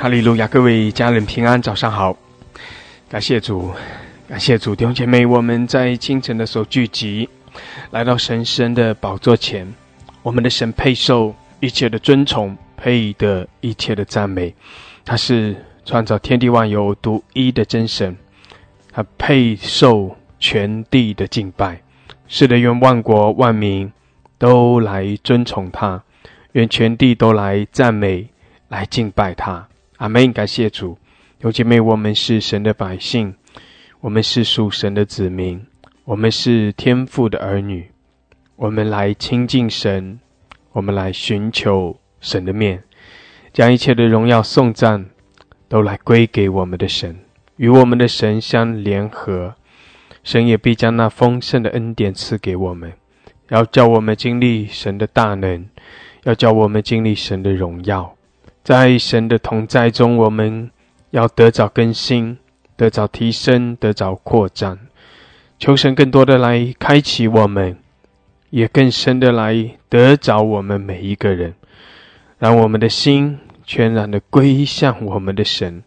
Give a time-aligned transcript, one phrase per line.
[0.00, 2.16] 哈利路亚，各位家人平安，早上好！
[3.10, 3.72] 感谢主，
[4.28, 7.28] 感谢主，弟兄姐妹，我们在清晨的时候聚集，
[7.90, 9.66] 来到神圣的宝座前，
[10.22, 14.54] 我们的神配受一切的尊崇，配得一切的赞美。
[15.04, 18.16] 他是创造天地万有独一的真神，
[18.92, 21.82] 他配受全地的敬拜。
[22.28, 23.92] 是的，愿万国万民
[24.38, 26.04] 都来尊崇他，
[26.52, 28.28] 愿全地都来赞美。
[28.68, 29.66] 来敬拜他，
[29.98, 30.32] 阿门！
[30.32, 30.96] 感谢主，
[31.40, 33.34] 有姐妹，我们是神的百姓，
[34.00, 35.66] 我们是属神的子民，
[36.04, 37.90] 我们是天父的儿女，
[38.54, 40.20] 我们来亲近神，
[40.70, 42.84] 我们来寻求神的面，
[43.52, 45.06] 将一切的荣耀颂赞
[45.68, 47.18] 都来归给我们的神，
[47.56, 49.56] 与我们的神相联合，
[50.22, 52.92] 神也必将那丰盛的恩典赐给我们，
[53.48, 55.68] 要叫我们经历神的大能，
[56.22, 58.14] 要叫我们经历神的荣耀。
[58.68, 60.70] 在神的同在中，我们
[61.08, 62.36] 要得着更新，
[62.76, 64.78] 得着提升，得着扩展。
[65.58, 67.78] 求神更多的来开启我们，
[68.50, 71.54] 也更深的来得着我们每一个人，
[72.38, 75.82] 让我们的心全然的归向我们的神，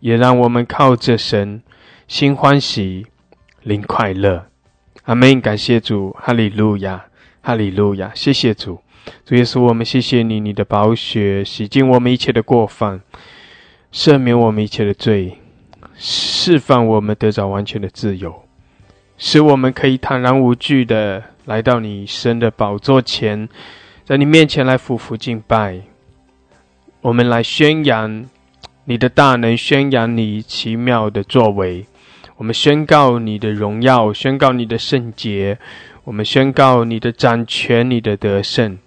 [0.00, 1.62] 也让我们靠着神
[2.06, 3.06] 心欢喜，
[3.62, 4.44] 灵快乐。
[5.04, 5.40] 阿门！
[5.40, 7.06] 感谢主，哈利路亚，
[7.40, 8.82] 哈利路亚，谢谢主。
[9.24, 13.00] 主耶稣，我们谢谢你，你的宝血洗净我们一切的过犯，
[13.92, 15.38] 赦免我们一切的罪，
[15.96, 18.44] 释放我们得着完全的自由，
[19.16, 23.48] 使我们可以坦然无惧的来到你神的宝座前，
[24.04, 25.80] 在你面前来匍匐敬拜。
[27.02, 28.26] 我们来宣扬
[28.84, 31.86] 你的大能，宣扬你奇妙的作为。
[32.36, 35.58] 我们宣告你的荣耀，宣告你的圣洁。
[36.04, 38.78] 我们宣告你的掌权，你的得胜。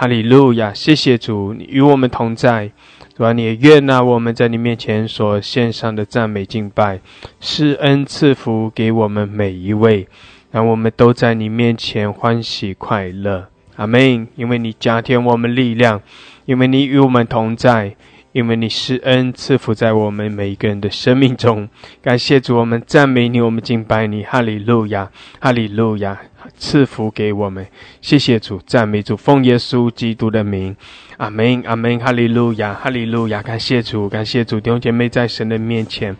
[0.00, 0.72] 哈利路亚！
[0.72, 2.70] 谢谢主，你与我们同在。
[3.16, 7.00] 主啊，你也愿纳我们在你面前所献上的赞美敬拜，
[7.40, 10.06] 施恩赐福给我们每一位，
[10.52, 13.48] 让我们都在你面前欢喜快乐。
[13.74, 14.28] 阿门！
[14.36, 16.00] 因为你加添我们力量，
[16.44, 17.96] 因为你与我们同在，
[18.38, 21.68] 因为你施恩赐福在我们每一个人的生命中。
[22.00, 24.22] 感谢主，我们赞美你，我们敬拜你。
[24.22, 25.10] 哈利路亚！
[25.40, 26.16] 哈利路亚！
[26.56, 27.66] 赐福给我们，
[28.00, 30.76] 谢谢主，赞美主，奉耶稣基督的名，
[31.16, 36.16] 阿门，阿门，哈利路亚，哈利路亚，感谢主，感谢主，弟兄姐妹在神的面前。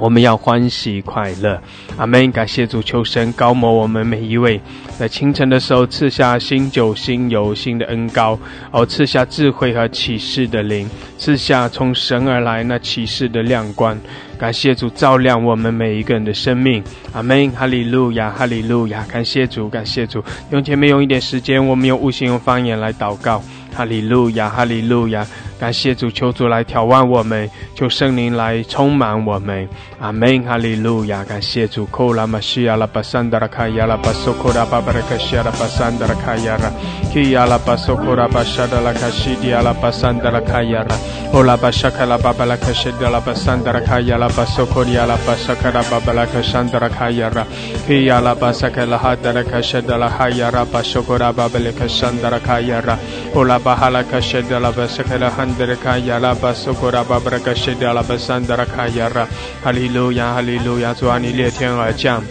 [0.00, 1.60] 我们要欢喜快乐，
[1.98, 2.32] 阿门！
[2.32, 4.58] 感谢主，求神高摩我们每一位，
[4.98, 8.38] 在清晨的时候赐下新酒、新油、新的恩膏，
[8.70, 13.96] 哦，赐下智慧和启示的灵，赐下从神而来那启示的亮光。
[14.38, 17.50] 感谢主照亮我们每一个人的生命，阿门！
[17.50, 19.04] 哈利路亚，哈利路亚！
[19.06, 20.24] 感谢主，感谢主。
[20.50, 23.42] 用前面用一点时间，我们用悟性、用方言来祷告。
[23.72, 25.24] 哈利路亚，哈利路亚！
[25.60, 29.68] 感谢主，求主来挑旺我们，求圣灵来充满我们。
[30.00, 31.22] 阿门，哈利路亚！
[31.22, 31.84] 感谢主。
[31.84, 36.72] 库拉玛西亚拉巴桑达拉卡亚拉巴索库拉巴巴拉卡西亚拉巴桑达拉卡亚拉，
[37.12, 40.96] 基亚拉巴索库拉巴沙达拉卡西迪亚拉巴桑达拉卡亚拉，
[41.32, 47.46] 欧拉巴沙卡拉巴巴拉卡西迪亚拉巴桑达拉卡亚拉巴索库亚拉巴沙卡拉巴巴拉卡桑达拉卡亚拉，
[47.86, 52.98] 基亚拉巴沙卡拉哈达拉卡西达拉哈亚拉巴索库拉巴巴拉卡桑达拉卡亚拉，
[53.34, 53.60] 欧拉。
[53.60, 55.49] bahala kasheda la basakala handere
[55.82, 59.26] kaya la basokora babra kasheda la Basandra kaya ra
[59.62, 62.22] hallelujah hallelujah 主啊，你裂天而降，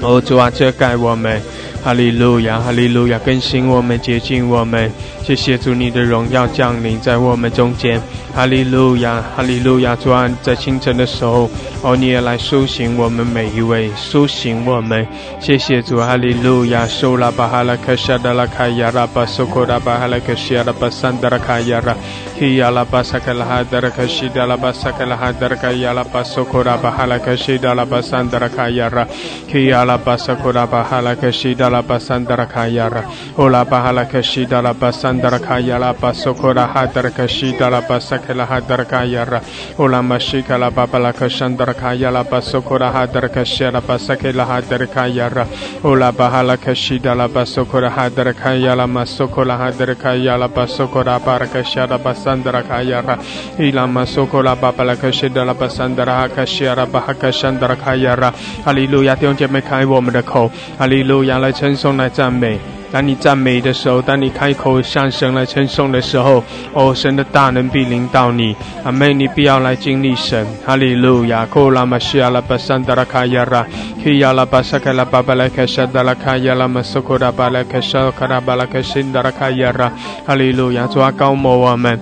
[0.00, 1.40] 哦，主啊，遮盖我们。
[1.84, 4.90] 哈利路亚，哈利路亚，更新我们，洁净我们。
[5.22, 8.00] 谢谢主，你的荣耀降临在我们中间。
[8.34, 11.50] 哈利路亚，哈利路亚，主啊，在清晨的时候，
[11.82, 15.06] 哦，你也来苏醒我们每一位，苏醒我们。
[15.40, 16.86] 谢谢主，哈利路亚。
[16.86, 21.94] 苏拉巴哈拉克沙达拉卡亚拉巴苏库拉巴哈拉克西亚拉巴桑达拉卡亚拉，
[22.38, 29.06] 希亚拉巴萨克拉哈达拉克西达拉巴萨克拉哈达拉卡亚拉巴苏库拉巴哈拉克西达拉巴桑达拉卡亚拉，
[29.52, 31.64] 希亚拉巴萨库拉巴哈拉克西达。
[31.74, 33.02] la basandara kayara
[33.36, 37.82] ola bahala kashida la basandara kayala basokora hadara kashida la basakela hadara kayara ola mashika
[37.82, 39.40] la babala kashandara kayala basokora hadara te la ha dar ka ya ra
[39.78, 42.22] o la ma shi ka la ba ba la ka shan dar ka ya la
[42.22, 44.86] ba so ko la ha dar ka shi la ba sa ke la ha dar
[44.94, 45.46] ka ya ra
[45.82, 50.12] o la ba ha la ka shida laba sokora hadarkaya laba sokora ha dar ka
[50.14, 53.16] ya la ba sokora ba ra ka shi la ba san dar ka ya ra
[53.58, 55.94] i la ma so ko la ba ba la ka shi da la ba san
[55.94, 58.30] dar ka shi la ba ha ka shan dar ka ya ra
[58.64, 61.02] ha li lu ya ti on je me kai wo me de ko ha li
[61.04, 62.58] lu ya la chen song na zan mei
[62.94, 68.54] 当你赞美的时候，当你开口向神来称颂的时候，哦，神的大能必临到你，
[68.84, 73.66] 阿妹，你必要来经历神，哈利路亚，库拉玛西亚拉巴桑达拉卡亚拉，
[74.04, 79.92] 基亚拉巴萨卡拉巴巴拉卡沙达拉卡亚拉玛苏库拉巴拉卡沙卡拉巴拉卡辛达拉卡亚拉，
[80.24, 81.98] 哈利路亚，主啊，高摩我们。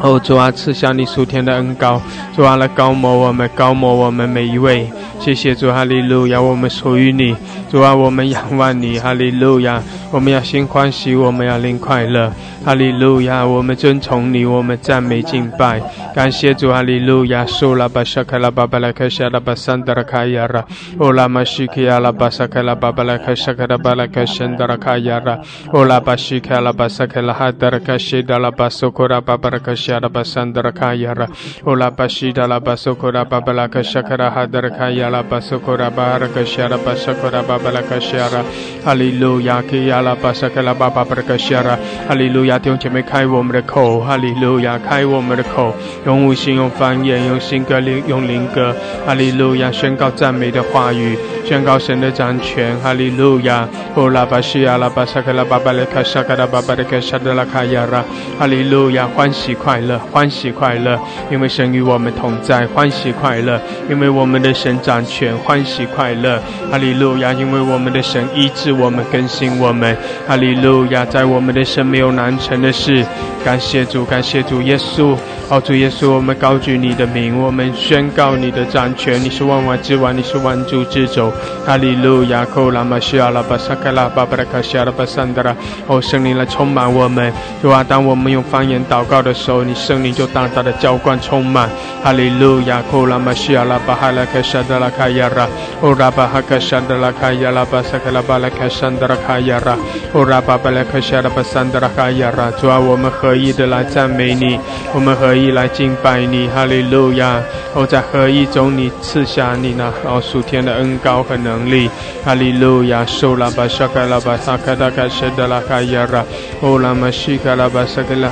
[0.00, 2.00] 哦，主啊，赐下你属天的恩膏，
[2.36, 4.88] 主啊，来高摩我们，高摩我们每一位。
[5.20, 7.34] 谢谢主，哈利路亚，我们属于你。
[7.70, 9.82] 主啊，我们仰望你，哈利路亚。
[10.10, 12.30] 我们要心欢喜，我们要灵快乐，
[12.64, 13.44] 哈利路亚。
[13.44, 15.80] 我们尊崇你，我们赞美敬拜，
[16.14, 17.44] 感谢主，哈利路亚。
[17.46, 20.64] 苏拉巴沙卡拉巴巴拉卡沙拉巴桑德拉卡亚拉，
[20.98, 25.38] 欧拉玛西基亚拉巴沙卡拉巴巴拉卡沙卡拉巴拉卡申德拉卡亚拉，
[25.72, 31.26] 欧拉巴西卡拉巴沙卡拉哈德拉卡西达拉巴苏库拉巴巴拉卡沙拉巴桑德拉卡亚拉，
[31.64, 38.42] 欧拉巴西达拉巴苏库拉巴巴拉卡沙卡拉哈德拉卡亚拉巴苏库拉巴拉卡沙拉巴苏库拉巴巴拉卡沙拉，
[38.84, 41.78] 哈利路亚，基亚拉巴沙卡拉巴巴巴拉卡沙拉，
[42.08, 45.74] 哈利路亚，弟兄姐妹开我们的口，哈利路亚，开我们的口，
[46.06, 48.74] 用无心，用方言，用新歌，用灵歌，
[49.06, 58.04] 哈利路亚，宣告赞美的话语，宣告神的掌权，哈利路亚，欧拉巴西亚拉巴沙卡拉巴巴拉卡沙卡拉巴巴拉卡沙德拉卡亚拉，
[58.38, 60.98] 哈利路亚，欢喜快乐，欢喜快乐，
[61.30, 63.60] 因为神与我们同在，欢喜快乐，
[63.90, 66.40] 因为我们的神掌权，欢喜快乐，
[66.70, 69.96] 哈利路亚，因为我们的神医治我们，更新我们，
[70.26, 73.02] 哈利路亚，在我们的生没有难成的事，
[73.42, 75.16] 感谢主，感谢主耶稣，
[75.48, 81.32] 哦主耶稣，我们高举你的名，我们宣告你的掌权，你是万王之王，你是万主之主，
[81.64, 85.56] 哈利路亚，库拉玛西亚拉巴萨卡拉巴巴拉卡西亚拉巴桑德拉，
[85.86, 87.32] 哦圣灵来充满我们，
[87.62, 91.68] 主啊，当我们用方言祷告的时候，你圣灵就大大的浇灌充满，
[92.02, 95.48] 哈利路亚，库拉玛西亚拉巴哈拉卡沙德拉卡亚拉，
[95.80, 99.76] 哦拉巴哈卡沙德拉卡亚拉巴萨卡拉巴拉卡沙德拉卡亚拉，
[100.12, 104.58] 哦拉巴巴拉卡沙拉巴桑德拉卡亚拉，主啊，我们合一的来赞美你，
[104.92, 107.40] 我们合一来敬拜你，哈利路亚，
[107.74, 111.88] 哦在合一中你赐下你那哦属天的恩高和能力，
[112.24, 116.24] 哈利路亚，受拉巴沙卡拉巴萨卡达卡沙德拉卡亚拉，
[116.60, 118.28] 哦拉玛西卡拉巴萨卡拉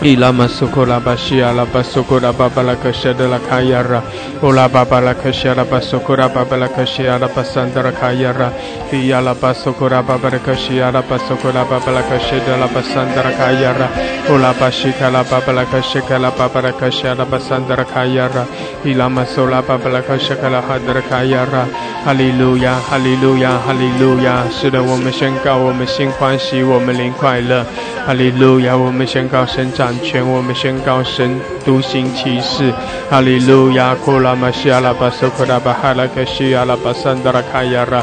[0.00, 4.00] 伊拉玛苏库拉巴西阿拉巴苏库拉巴巴拉喀西德拉卡伊拉，
[4.42, 8.48] 乌拉巴巴拉喀西阿拉巴苏库拉巴巴拉喀西阿拉巴萨德拉卡伊拉，
[8.92, 13.88] 伊拉巴苏库拉巴巴拉喀西阿拉巴苏库拉巴巴拉喀西德拉巴萨德拉卡伊拉，
[14.30, 18.46] 乌拉巴西卡拉巴巴拉喀西卡拉巴巴拉喀西阿拉巴萨德拉卡伊拉，
[18.84, 21.66] 伊拉玛苏拉巴巴拉喀西卡拉哈德拉卡伊拉，
[22.04, 24.44] 哈利路亚，哈利路亚，哈利路亚。
[24.48, 27.66] 是的，我们宣告，我们心欢喜，我们灵快乐。
[28.08, 32.72] 哈利路亚，我们宣告神掌权，我们宣告神独行其事。
[33.10, 38.02] 哈利路亚，库拉玛西亚拉巴苏库拉巴哈拉克西亚拉巴桑德拉卡亚拉，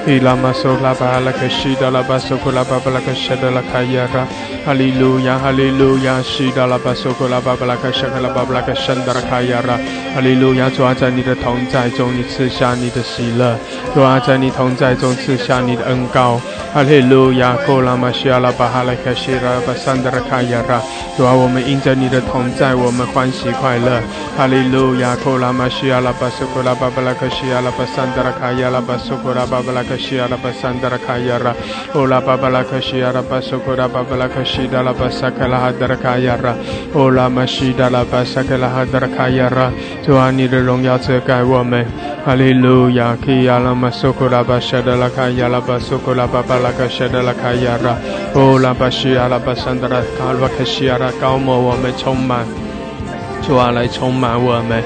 [0.06, 4.26] Ila maso la bahala kashida la basoko la babala kashida la kayara.
[4.64, 6.22] Hallelujah, hallelujah.
[6.22, 9.76] Shida la basoko la babala kashaka la babala kashandara kayara.
[10.14, 10.70] Hallelujah.
[10.70, 13.56] 主啊，在你的同在中，你赐下你的喜乐；
[13.94, 16.40] 主啊，在你同在中赐下你的恩高。
[16.72, 20.80] 哈利路亚，库拉玛西亚拉巴哈莱卡西拉巴桑德拉卡亚拉，
[21.16, 24.00] 主啊，我们因着你的同在，我们欢喜快乐。
[24.36, 27.70] 哈利路亚，库拉玛西亚拉巴苏库拉巴巴拉卡西亚拉
[28.32, 31.52] 卡亚拉巴苏库拉巴拉卡西亚拉巴桑德拉卡亚拉，
[31.94, 36.54] 欧拉巴巴拉卡西亚拉巴苏库拉巴巴拉卡西达拉巴萨卡拉哈德拉卡亚拉，
[36.94, 39.72] 欧拉玛西达拉巴萨卡拉哈德拉卡亚拉，
[40.06, 41.84] 主啊，你的荣耀遮盖我们。
[42.24, 46.60] 哈利路亚，基亚拉玛苏库拉巴沙德拉卡亚拉巴苏库拉巴巴。
[46.60, 47.96] 拉克谢德拉卡亚拉，
[48.34, 52.44] 哦拉巴西亚拉巴桑德拉卡瓦克西亚拉高摩我们充满，
[53.40, 54.82] 主啊来充满我们，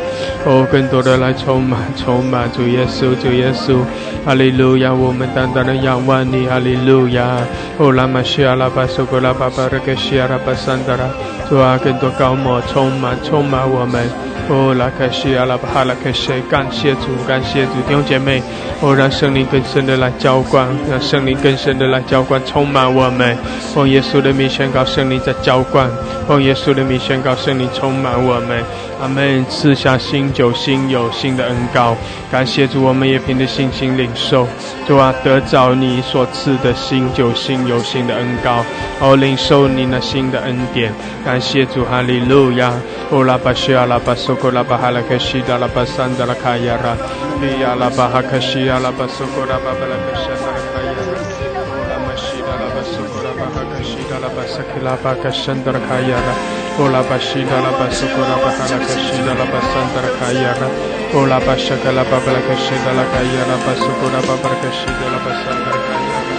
[0.47, 3.79] 哦更多的来充满充满主耶稣主耶稣，
[4.27, 7.39] 哈利路亚我们单单的仰望你哈利路亚，
[7.79, 11.05] 哦拉玛西亚拉巴苏格拉巴巴拉克西亚拉巴桑德拉，
[11.49, 14.05] 主啊更多高摩充满充满我们。
[14.47, 18.43] 哦，拉克西阿拉巴哈拉克西，感谢主，感谢主，弟兄姐妹，
[18.83, 23.35] 哦，让圣灵更深的来浇灌，让圣灵更深的来浇灌，充满我们。
[23.73, 25.89] 奉耶稣的名宣告，圣灵在浇灌；
[26.29, 28.63] 奉耶稣的名宣告，圣灵充满我们。
[29.01, 29.45] 阿门。
[29.49, 31.97] 赐下新酒，新有新的恩膏。
[32.31, 34.47] 感谢主，我们也凭着信心领受，
[34.87, 38.65] 主啊，得着你所赐的新酒，新有新的恩膏，
[39.01, 40.93] 哦，领受你那新的恩典。
[41.25, 42.73] 感谢主，哈利路亚。
[43.11, 46.97] 哦，拉巴西阿拉巴苏库拉巴哈拉克西达拉巴桑达拉卡亚拉，
[47.41, 51.13] 比亚拉巴哈克西阿拉巴苏库拉巴巴拉克西达拉卡亚拉，
[51.61, 56.64] 哦，拉玛西达拉巴苏库拉巴哈克西达拉巴萨克拉巴克山达拉卡亚拉。
[56.77, 60.69] Ola bashida la basukura bahala kashida la basandara kayara.
[61.15, 66.35] Ola bashaka la babala kashida la kayara basukura babara kashida la basandara kayara.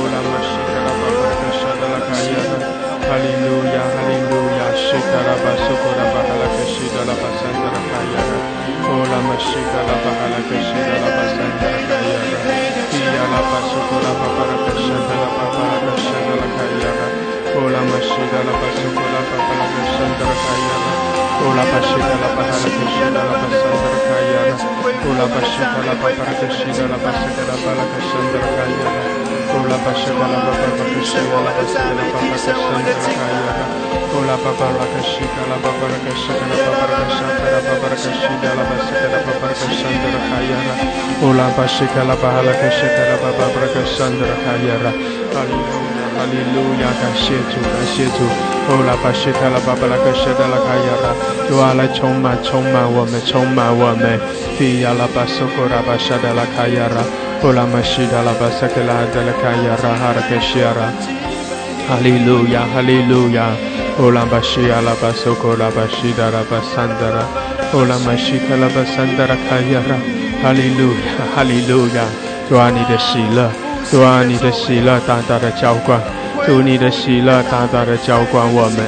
[0.00, 2.58] Ola mashika la babala kashida la kayara.
[3.08, 4.72] Hallelujah, hallelujah.
[4.86, 8.38] Shikara basukura bahala kashida la basandara kayara.
[8.96, 12.40] Ola mashika la bahala kashida la basandara kayara.
[12.96, 14.55] Iya la basukura babara
[17.56, 20.92] Ola Mashida la Pasuko la Papala Sandra Kayana.
[21.46, 24.56] Ola Pashida la Pahala Kashida la Pasandra Kayana.
[25.08, 27.84] Ola Pashida la Papala Kashida la Pasaka la Pala
[28.56, 29.02] Kayana.
[29.56, 33.64] Ola Pashida la Papala Kashida la Pasaka la Pala Kayana.
[34.16, 39.18] Ola Papala Kashida la Papala Kashida la Papala Kashida la Papala Kashida la Pasaka la
[39.26, 40.74] Papala Kasandra Kayana.
[41.24, 44.92] Ola Pashida la Pahala Kashida la Papala Kasandra Kayana.
[45.32, 45.85] Hallelujah.
[46.16, 48.24] 哈利路亚，感谢主，感谢主。
[48.68, 51.12] 哦，拉巴西卡拉巴巴拉克谢达拉卡亚拉，
[51.46, 54.18] 主啊，来充满，充满我们，充满我们。
[54.58, 57.04] 比亚拉巴苏库拉巴沙达拉卡亚拉，
[57.44, 60.90] 哦，拉玛西达拉巴萨克拉达拉卡亚拉哈拉克西亚拉。
[61.86, 63.52] 哈利路亚，哈利路亚。
[64.00, 67.22] 哦，拉巴西亚拉巴苏库拉巴西达拉巴桑达拉，
[67.70, 69.94] 哦，拉玛西卡拉巴桑达拉卡亚拉。
[70.42, 72.02] 哈利路亚，哈利路亚。
[72.48, 73.65] 主啊，你的喜乐。
[73.90, 76.00] 主啊，你的喜乐大大的浇灌，
[76.44, 78.78] 主你的喜乐大大的浇灌我们。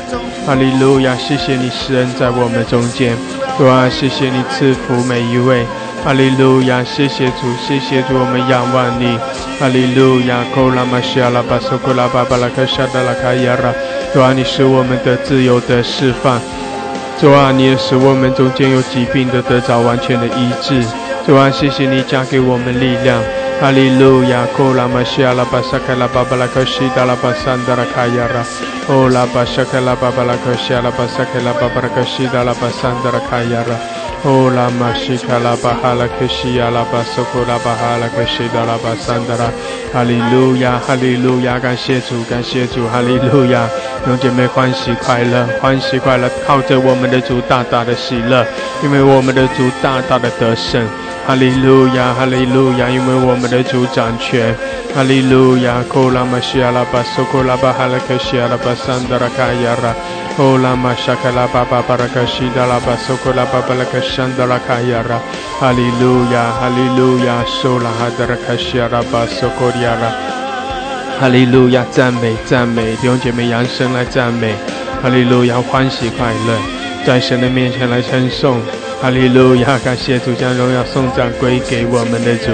[0.45, 3.17] 哈利路亚，谢谢你施恩在我们中间。
[3.57, 5.65] 主啊，谢谢你赐福每一位。
[6.05, 9.19] 哈利路亚，谢谢主，谢谢主，我们仰望你。
[9.61, 13.73] 哈利路亚，库拉玛西亚拉巴苏库拉巴巴拉克沙达拉卡亚拉。
[14.13, 16.41] 主啊，你是我们的自由的释放。
[17.21, 20.83] 主啊，你也使我们中间有疾病的得着完全的医治。
[21.27, 23.23] 主啊，谢谢你加给我们力量。
[23.61, 28.47] 哈利路亚，库拉玛西亚拉巴萨克拉巴巴拉克西达拉巴桑达拉卡亚拉，
[28.87, 33.75] 哦拉巴萨克拉巴巴拉克西亚拉巴萨克拉巴巴拉克西达拉巴桑达拉卡亚拉，
[34.23, 39.51] 哦拉玛西卡拉巴哈拉克西亚拉巴苏库拉巴哈拉克西达拉巴桑达拉，
[39.93, 43.67] 哈利路亚，哈利路亚，感谢主，感谢主，哈利路亚，
[44.05, 48.47] 弟兄姐妹欢喜快乐，欢喜快乐，靠着我们的主大大的喜乐，
[48.85, 50.87] 因为我们的主大大的得胜。
[51.29, 54.57] 哈利路亚，哈利路亚，因为我们的主掌权。
[54.97, 59.93] 哈利路亚，库拉玛西亚拉巴苏库拉巴哈拉克西亚拉巴桑德拉卡亚拉，
[60.35, 65.21] 库拉玛沙卡拉巴巴巴拉克西达拉巴苏库拉巴巴拉克山德拉卡亚拉。
[65.61, 70.09] 哈利路亚，哈利路亚，苏拉哈德拉卡西亚拉巴苏库亚拉。
[71.21, 74.55] 哈利路亚，赞美赞美，弟兄姐妹扬声来赞美。
[75.03, 76.59] 哈利路亚，欢喜快乐，
[77.05, 78.59] 在神的面前来称颂。
[79.01, 79.79] 哈利路亚！
[79.85, 82.51] 感谢主将荣耀颂赞归给我们的主。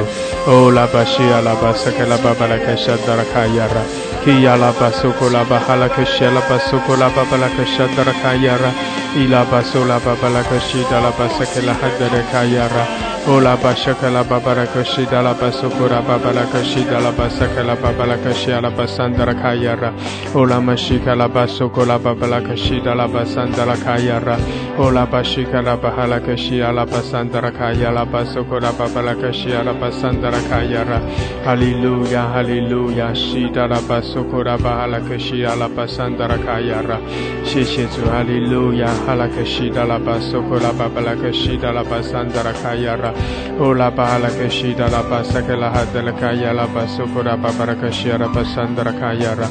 [0.47, 3.81] 哦，拉巴西亚拉巴萨克拉巴巴拉克沙达拉卡亚拉，
[4.25, 8.69] 基亚拉巴苏库拉巴哈拉克西拉巴苏库拉巴巴拉克沙达拉卡亚拉，
[9.17, 12.85] 伊拉巴苏拉巴巴拉克西达拉巴萨克拉哈达拉卡亚拉。
[13.27, 19.89] 哦，拉巴沙克拉巴巴拉克西达拉巴苏库拉巴巴拉克西达拉巴萨克拉巴巴拉克西阿拉巴桑达拉卡亚拉。
[20.35, 24.37] 哦，拉玛西卡拉巴苏库拉巴巴拉克西达拉巴桑达拉卡亚拉。
[24.77, 30.99] 哦，拉巴西卡拉巴哈拉克西阿拉巴桑达拉卡亚拉巴苏库拉巴巴拉克西阿拉巴桑达拉卡亚拉。
[31.45, 36.99] 哈利路亚，哈利路亚，西达拉巴苏库拉巴哈拉克西阿拉巴桑达拉卡亚拉。
[37.45, 43.15] 谢谢主，哈利路亚，哈拉克西达拉巴苏库拉巴巴拉克西达拉巴桑达拉卡亚拉。
[43.61, 49.47] 哦，拉巴哈拉克西达拉巴萨克拉哈德拉卡亚拉巴苏库拉巴巴拉克西阿拉巴桑德拉卡亚拉，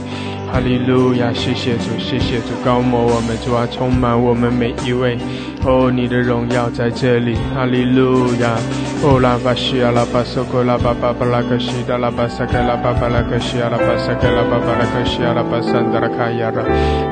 [0.54, 5.18] 哈利路亚，谢谢主，谢谢主，高摩我们主啊，充满我们每一位。
[5.66, 8.54] 哦，你的荣耀在这里，哈利路亚。
[9.02, 16.62] 哦，拉巴西阿拉巴苏库拉巴巴巴拉克西达拉巴萨克拉巴巴拉克西阿拉巴萨克拉巴巴拉克西阿拉巴桑德拉卡亚拉。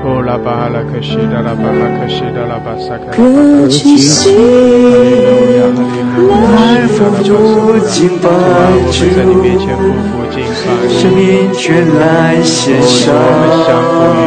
[0.06, 6.38] 哦，拉巴哈拉克西达拉巴拉克西达拉巴萨克拉巴巴拉克西，哈利路亚，哈利路亚。
[6.46, 8.30] 来俯伏敬拜
[8.94, 10.50] 主，在你面前匍匐敬拜，
[10.89, 13.13] 生命全来献上。
[13.13, 14.22] 我你，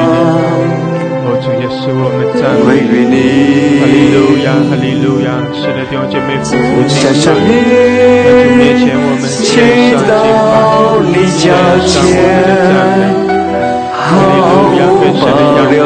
[1.27, 3.17] 哦主耶稣，我们赞美于你。
[3.81, 7.39] 哈利，路亚，哈利路亚，是的，弟兄姐妹匍匐敬拜，
[8.25, 10.55] 在主面前我们献倾上敬拜，
[11.13, 11.43] 你献
[11.87, 13.03] 上我们的赞美。
[13.95, 15.77] 哈利路亚，更深的仰望，保留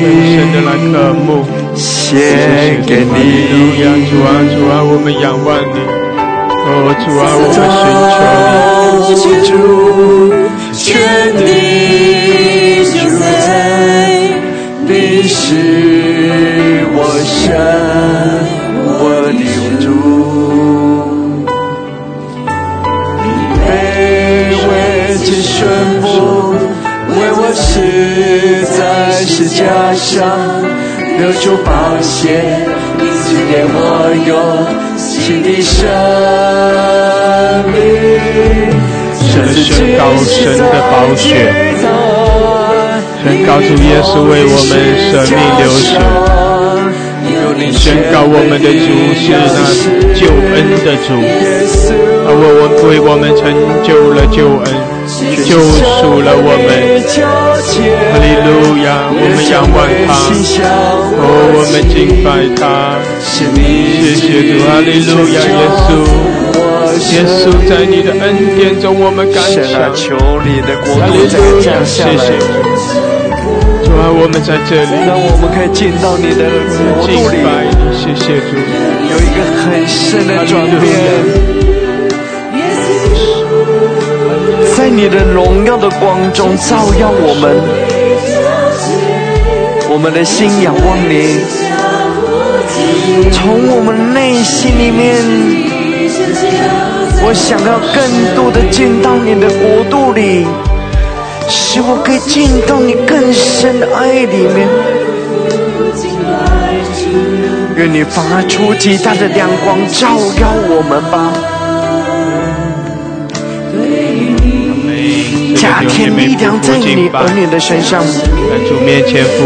[0.00, 1.28] 更深的来渴慕。
[1.74, 5.97] 献给哈利路亚，主啊，主啊，我们仰望你。
[6.70, 9.48] 哦，主啊，我们寻求你。
[9.48, 9.52] 主，
[10.74, 10.84] 全
[11.34, 11.40] 地
[12.92, 13.24] 就在，
[14.86, 14.90] 你
[15.22, 15.34] 是
[16.92, 17.56] 我神，
[19.00, 19.26] 我的
[19.80, 19.86] 主。
[23.24, 23.26] 你
[23.64, 23.66] 卑
[24.68, 24.70] 微
[25.24, 25.56] 且顺
[26.02, 26.04] 服，
[27.08, 27.64] 为我实
[28.76, 28.78] 在
[29.24, 29.58] 是架
[29.94, 30.12] 上
[31.18, 31.68] 流出宝
[32.02, 32.44] 血，
[33.24, 33.76] 今天我
[34.26, 34.30] 有
[35.28, 35.84] 新的生
[37.68, 37.76] 命。
[39.12, 39.28] 神
[39.98, 41.28] 高神的宝血，
[43.22, 44.72] 宣告主耶稣为我们
[45.04, 45.92] 舍命流血，
[47.78, 48.88] 宣告我们的主
[49.20, 49.68] 是那
[50.18, 51.12] 救恩的主，
[52.24, 52.48] 而我
[52.88, 53.44] 为我们成
[53.84, 54.66] 就了救恩。
[55.44, 56.70] 救赎了我们，
[58.12, 58.88] 哈利路亚！
[59.10, 60.10] 我们仰望他，
[61.18, 61.22] 哦，
[61.54, 62.62] 我们敬拜他。
[63.20, 63.34] 谢
[64.14, 65.36] 谢主，哈利路亚！
[65.42, 65.90] 耶稣，
[67.14, 68.24] 耶稣在你的恩
[68.56, 69.62] 典中，我们感谢。
[69.66, 69.90] 哈
[70.44, 70.70] 利路
[71.66, 71.82] 亚！
[71.84, 76.46] 谢谢主，我们在这里，让我们可以进到你的
[76.78, 77.42] 国度里。
[77.92, 78.54] 谢谢主，
[79.10, 81.57] 有一个很深的转变。
[84.78, 87.50] 在你的荣耀的光中照耀我们，
[89.90, 91.40] 我们的心仰望你，
[93.32, 95.16] 从我们内心里面，
[97.26, 100.46] 我想要更多的进到你的国度里，
[101.48, 104.68] 使我可以进到你更深的爱里面。
[107.74, 110.06] 愿你发出极大的亮光照
[110.40, 111.57] 耀我们吧。
[115.68, 118.02] 加添力量在你儿女的身上，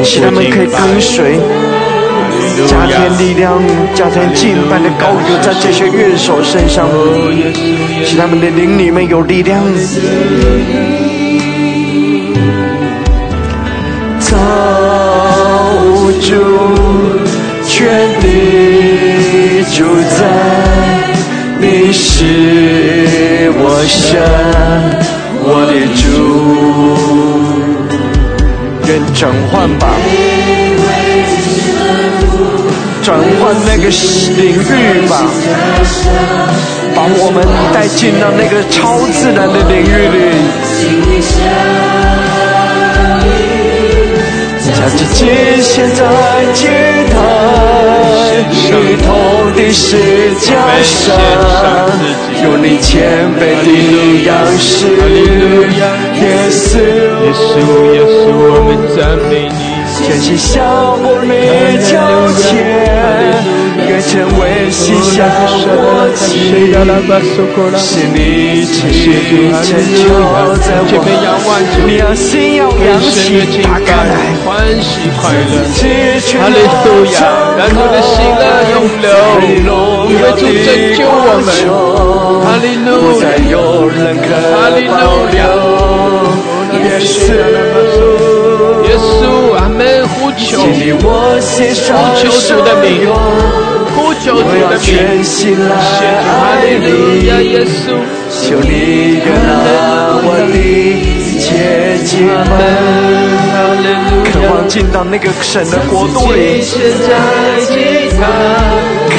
[0.05, 1.37] 使他们可以跟随。
[2.69, 3.61] 加添力量，
[3.93, 6.89] 加添敬拜的高油在这些乐手身上，
[8.05, 9.61] 使他们的灵里面有力量。
[14.21, 14.39] 造
[16.21, 16.31] 主，
[17.67, 20.21] 全地就在
[21.59, 24.23] 你是我神。
[25.45, 25.73] 我的
[29.15, 29.89] 转换吧，
[33.03, 33.89] 转换那个
[34.37, 35.23] 领域吧，
[36.95, 41.62] 把我们带进到那个超自然的领域里。
[44.83, 45.27] 将自己
[45.61, 46.05] 献在
[46.55, 46.67] 祭
[47.09, 47.15] 坛，
[48.51, 49.07] 与同
[49.55, 50.51] 的十架
[50.83, 51.17] 上，
[52.43, 53.69] 有你谦卑的
[54.27, 54.89] 样式，
[56.19, 56.81] 耶稣，
[57.23, 57.55] 耶稣，
[57.95, 58.99] 耶稣，我们赞
[59.31, 59.82] 美你。
[60.03, 60.63] 全心向
[61.03, 61.31] 我你
[61.89, 61.93] 交
[62.37, 62.43] 前。
[63.89, 65.67] 愿成为心下火
[66.15, 66.55] 气，
[67.77, 68.17] 是你
[68.65, 68.79] 亲
[69.63, 70.01] 成就
[70.63, 70.93] 在我。
[71.87, 74.47] 你要心要扬起，打开来，欢
[74.81, 75.53] 喜快乐。
[76.39, 77.17] 哈利路亚，
[77.59, 79.07] 让主的喜乐永留，
[80.09, 81.49] 因为主拯救我们。
[82.43, 83.25] 哈利路亚，
[84.53, 85.01] 哈利路
[85.37, 85.41] 亚，
[86.79, 87.11] 耶稣，
[90.47, 91.07] 求，呼
[92.17, 92.87] 求主的名。
[93.95, 94.89] 呼求主的名，
[95.55, 96.27] 哈
[96.63, 96.89] 利路
[97.27, 97.83] 亚，耶稣，
[98.31, 98.71] 求你
[99.21, 99.67] 原谅
[100.25, 100.41] 我的
[101.53, 102.35] 洁净们，
[104.33, 106.63] 渴望进到那个神的国度里，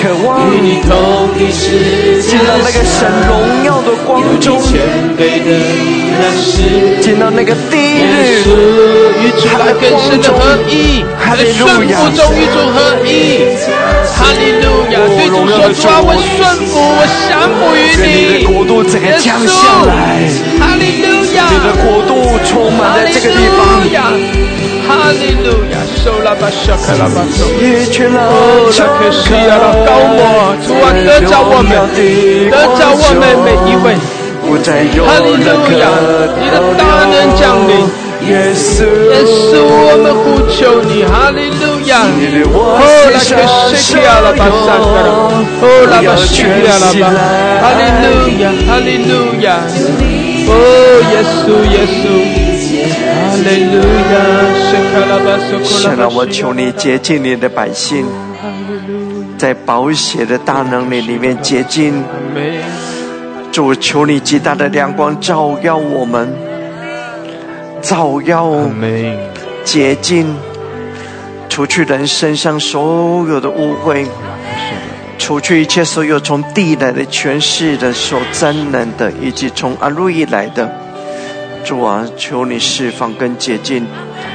[0.02, 3.32] 渴望进到那个神荣
[3.64, 4.60] 耀的光中，
[7.02, 8.44] 进到那个第一日，
[9.22, 9.48] 与主
[9.80, 11.06] 更深的合一，
[11.38, 13.08] 在顺服中与主合一。
[14.16, 14.96] 哈利路亚！
[15.18, 18.46] 对主说：“主啊，我顺服，我降服于你。”
[19.20, 19.52] 降下
[19.84, 19.92] 来。
[20.60, 21.38] 哈利路亚！
[21.50, 22.12] 你的国度
[22.46, 23.60] 充满在这个地方。
[24.86, 25.80] 哈利路亚！
[26.04, 27.48] 受拉巴沙克拉巴索。
[27.48, 30.20] 哦，拉克西亚拉高莫，
[30.60, 31.72] 主啊，得着我们，
[32.52, 33.96] 得着我们每一位。
[34.44, 35.88] 哈利路亚！
[36.38, 37.72] 你的大能降临。
[38.28, 42.04] 耶稣，耶稣，我们呼求你，哈利路亚！
[42.54, 42.80] 哦，
[43.14, 43.32] 拉克
[43.76, 45.08] 西亚拉巴萨克拉，
[45.62, 47.04] 哦，拉巴西亚拉巴，
[47.64, 48.06] 哈利路
[48.44, 49.48] 亚，哈利路亚！
[50.46, 50.52] 哦，
[51.12, 52.04] 耶稣，耶稣，
[53.14, 53.76] 哈利路
[54.12, 54.16] 亚！
[54.70, 58.06] 圣卡拉巴索克拉神啊，我求你洁净你的百姓，
[59.38, 62.04] 在宝血的大能力里面洁净。
[63.52, 66.34] 主，求你极大的亮光照耀我们。
[67.82, 68.50] 照耀，
[69.64, 70.36] 洁净，
[71.50, 74.06] 除去人身上所有的污秽，
[75.18, 80.70] 除去一切所有从地来的权势的所沾染的，以及从阿路伊来的。
[81.64, 83.88] 主啊，求你释放跟洁净。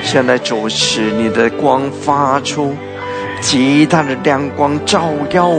[0.02, 2.74] 现在主使你的光发出
[3.40, 5.50] 极大的亮光，照耀，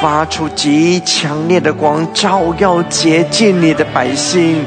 [0.00, 4.64] 发出极强烈的光，照耀洁净你的百姓。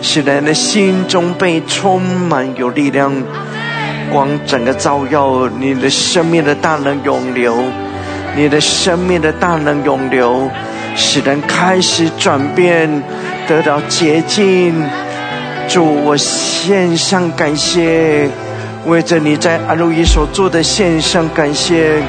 [0.00, 3.12] 使人的心中被充满有力量，
[4.10, 7.54] 光整个照耀，你的生命的大能永流，
[8.36, 10.50] 你的生命的大能涌流，
[10.96, 12.90] 使人开始转变，
[13.46, 14.74] 得到洁净。
[15.68, 18.28] 主，我献上感谢，
[18.86, 22.02] 为着你在安路伊所做的献上感谢。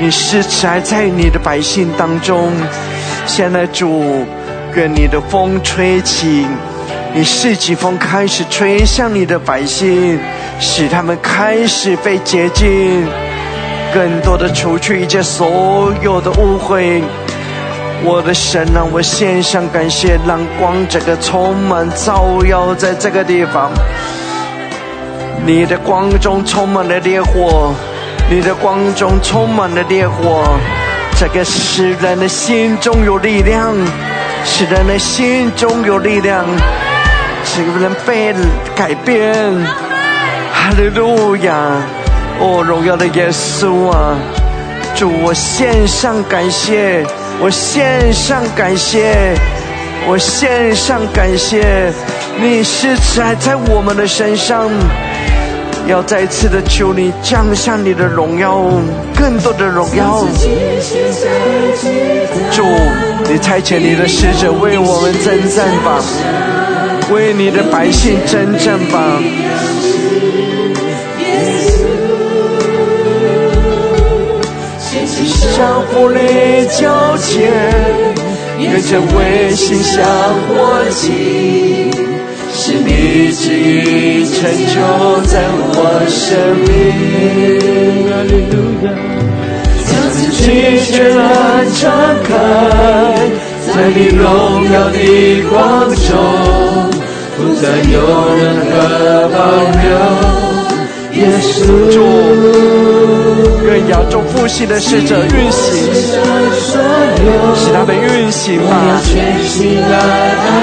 [0.00, 2.50] 你是还在你的百姓当中，
[3.24, 4.26] 现在主，
[4.74, 6.44] 愿你的风吹起。
[7.14, 10.18] 你四季风开始吹向你的百姓，
[10.58, 13.06] 使他们开始被洁净，
[13.94, 17.02] 更多的除去一切所有的误会。
[18.04, 23.70] 我的神啊，我献上感谢，让光整个充满照耀在这个地方。
[25.46, 27.72] 你的光中充满了烈火，
[28.28, 30.42] 你的光中充满了烈火，
[31.18, 33.72] 这个使人的心中有力量，
[34.44, 36.44] 使人的心中有力量。
[37.44, 38.32] 使人被
[38.74, 39.34] 改变，
[40.52, 41.52] 哈利路亚！
[42.44, 44.18] 哦，荣耀的耶稣啊，
[44.96, 47.06] 主，我献上感谢，
[47.40, 49.32] 我献上感谢，
[50.08, 51.92] 我献上感谢，
[52.40, 54.68] 你是在在我们的身上，
[55.86, 58.58] 要再次的求你降下你的荣耀，
[59.16, 60.24] 更多的荣耀。
[62.50, 62.64] 主，
[63.30, 66.02] 你差遣你的使者为我们征战吧。
[67.12, 69.22] 为你的百姓征战吧！
[75.54, 76.18] 相互里
[76.80, 77.50] 交接，
[78.58, 80.02] 愿这微心相
[80.48, 80.56] 握
[80.90, 81.92] 紧，
[82.54, 84.34] 是你旨意成
[84.72, 84.74] 就
[85.26, 85.32] 在
[85.74, 85.76] 我
[86.08, 86.20] 生
[86.66, 86.70] 命。
[89.84, 90.40] 将自己
[90.86, 91.20] 全然
[91.74, 91.80] 敞
[92.24, 92.30] 开，
[93.66, 94.20] 在你荣
[94.72, 94.98] 耀的
[95.50, 95.52] 光
[95.90, 96.00] 中。
[97.36, 97.94] 不再有
[98.36, 98.72] 任何
[99.28, 99.36] 保
[99.82, 100.51] 留。
[101.22, 101.62] 耶稣，
[103.64, 105.94] 愿亚洲复兴的使者运行，
[107.54, 108.70] 使他们运行吧。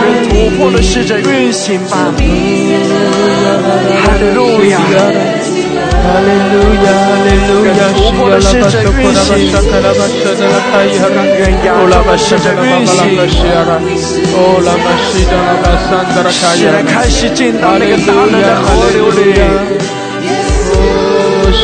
[0.03, 2.11] 愿突破的使者运行吧。
[4.03, 4.83] 哈利路亚，哈
[6.19, 9.25] 利路亚，哈利路亚，突破的使者运行。
[11.39, 12.97] 愿亚洲的使者运行。
[14.35, 19.17] 哦，拉玛西达拉巴桑达拉卡亚，开始进到那个大能的河流里。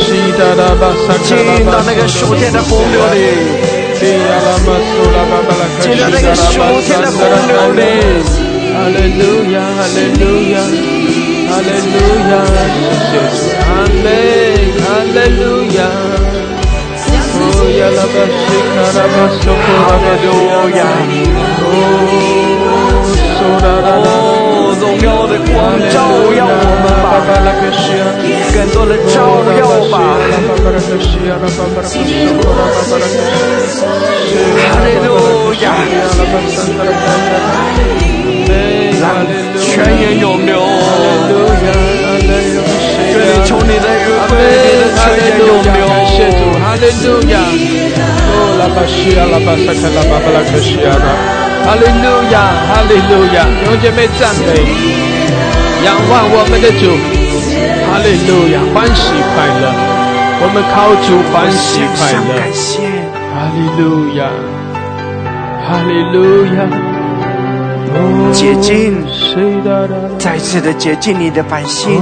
[0.04, 1.34] 进
[1.66, 3.18] 到那个属天的洪流里。
[4.00, 4.02] 进
[5.98, 6.44] 到那个属
[6.82, 7.80] 天的洪流里。
[8.76, 9.22] 哈利路
[9.54, 10.54] 亚，哈利路亚，
[11.48, 11.96] 哈利路
[12.30, 12.34] 亚，
[12.76, 12.78] 谢
[13.08, 13.68] 谢主，阿
[14.04, 14.06] 门，
[14.84, 15.42] 哈利路
[15.78, 15.80] 亚。
[17.38, 17.40] 哦，
[17.80, 18.38] 亚拉巴西
[18.76, 20.28] 卡拉巴索库拉巴多
[20.76, 20.80] 亚，
[21.62, 21.64] 哦。
[23.48, 24.04] 哦，
[24.80, 25.54] 荣耀的光
[25.92, 25.96] 照
[26.36, 26.52] 耀我
[26.84, 27.08] 们吧，
[28.54, 29.16] 更多的照
[29.58, 29.62] 耀
[29.92, 29.94] 吧。
[34.58, 35.08] 哈利路
[35.62, 35.66] 亚，
[39.02, 39.04] 让
[39.60, 39.64] 泉
[40.00, 40.52] 源涌流。
[43.14, 43.94] 愿你从你的恩
[44.28, 44.32] 惠
[44.80, 45.80] 的泉源涌流。
[46.60, 47.34] 哈利路亚，
[51.66, 52.38] 哈利路亚，
[52.70, 54.48] 哈利路亚，用姐妹赞美，
[55.84, 56.94] 仰望我们的主，
[57.90, 59.02] 哈利路亚，欢喜
[59.34, 59.74] 快乐，
[60.42, 62.38] 我们靠主欢喜快乐，
[63.34, 64.30] 哈利路亚，
[65.66, 66.16] 哈利路
[66.54, 66.58] 亚，
[68.32, 69.02] 洁净，
[70.20, 72.00] 再次的洁净你的百姓，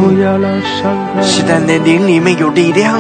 [1.22, 3.00] 使在你灵里面有力量，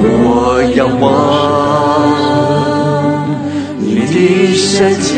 [0.00, 1.95] 我仰望。
[4.16, 5.12] 的圣洁，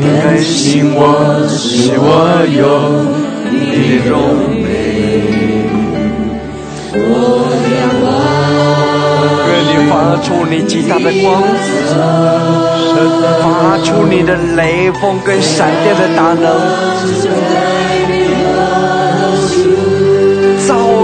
[0.00, 0.98] 更新我，
[1.46, 2.06] 使我
[2.48, 2.58] 有
[3.50, 4.10] 你的荣
[4.62, 4.64] 美。
[6.94, 6.96] 我
[7.76, 8.06] 仰望，
[9.48, 11.26] 愿你发出你极大的光，
[13.42, 13.44] 发
[13.84, 16.46] 出你的雷锋跟闪电的大能。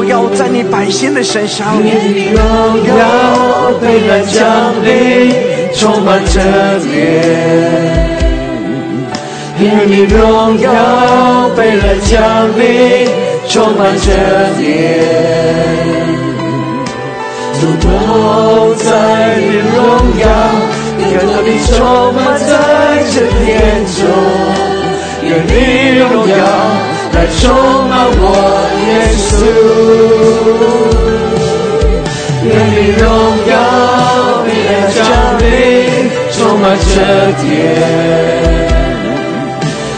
[0.06, 2.40] 要在你百姓的身上，愿你荣
[2.86, 5.32] 耀被人降临，
[5.74, 6.40] 充满着
[6.78, 6.92] 脸。
[9.60, 10.70] 愿你荣耀
[11.56, 13.08] 被人降临，
[13.48, 14.10] 充满着
[14.58, 14.62] 脸。
[17.60, 19.42] 如果在你
[19.74, 19.78] 荣
[20.20, 20.26] 耀，
[21.00, 21.72] 看到你充
[22.14, 22.52] 满在
[23.12, 23.14] 这
[23.44, 23.46] 天
[23.86, 23.96] 中，
[25.22, 25.52] 愿你
[25.98, 26.93] 荣耀。
[27.14, 27.42] 来充
[27.88, 28.22] 满我
[28.84, 29.32] 耶稣，
[32.44, 33.02] 愿你荣
[33.46, 33.52] 耀，
[34.44, 34.98] 你的降
[35.38, 35.42] 临
[36.32, 36.92] 充满这
[37.40, 37.42] 天，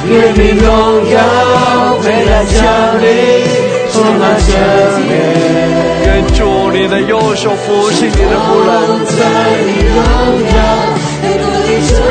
[0.09, 0.65] 愿你荣
[1.11, 1.17] 耀
[2.03, 2.55] 回来降
[3.01, 3.05] 临，
[3.93, 4.49] 充满这
[4.99, 5.01] 里。
[6.05, 6.39] 愿主
[6.71, 8.71] 你的右手扶起你的仆人，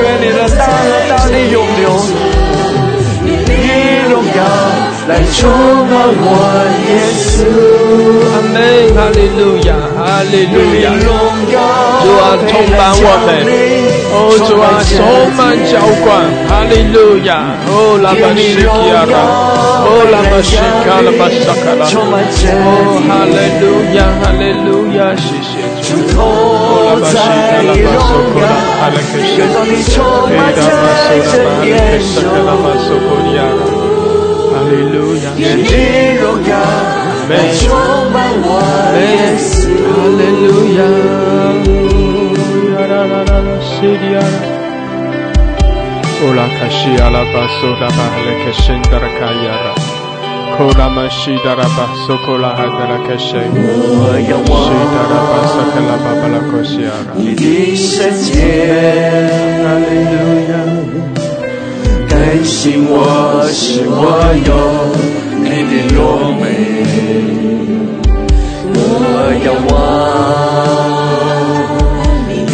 [0.02, 1.84] 愿你的大能大力永留，
[3.24, 3.30] 你
[4.10, 4.40] 荣耀。
[5.08, 5.48] 来充
[5.86, 6.28] 满我，
[6.90, 7.46] 耶稣，
[8.26, 8.58] 阿门，
[8.96, 10.90] 哈利路亚，哈利路亚，
[12.02, 13.30] 主啊，充满我们，
[14.12, 14.98] 哦，主啊，充
[15.38, 17.30] 满浇灌，哈利路亚，
[17.68, 19.16] 哦，拉巴西基亚拉，
[19.86, 22.66] 哦，拉巴西卡拉巴萨卡拉，哦，
[23.06, 23.64] 哈利路
[23.94, 25.54] 亚，哈利路亚，谢谢
[25.86, 25.94] 主，
[34.70, 35.64] 利路亚，愿你
[36.22, 36.52] 荣耀
[37.30, 37.64] 来充
[38.12, 38.50] 满我
[38.94, 38.98] 的
[39.38, 39.54] 心。
[39.86, 40.48] 哈利路
[40.78, 40.80] 亚，
[42.78, 42.94] 啦啦
[43.26, 44.18] 啦啦，西里亚，
[46.22, 49.68] 乌拉卡西阿拉巴苏拉巴哈勒克辛达拉卡亚拉，
[50.58, 58.34] 库拉玛西达拉巴苏库拉哈达拉克西，我仰望西达拉巴萨克拉巴巴拉库西亚拉，你的圣洁，
[59.64, 60.16] 哈利路
[60.52, 60.54] 亚。
[62.36, 63.96] 更新我，使我
[64.44, 64.52] 有
[65.40, 65.98] 你的柔
[66.36, 66.44] 美。
[68.74, 68.78] 我
[69.46, 69.74] 仰望
[72.28, 72.54] 你的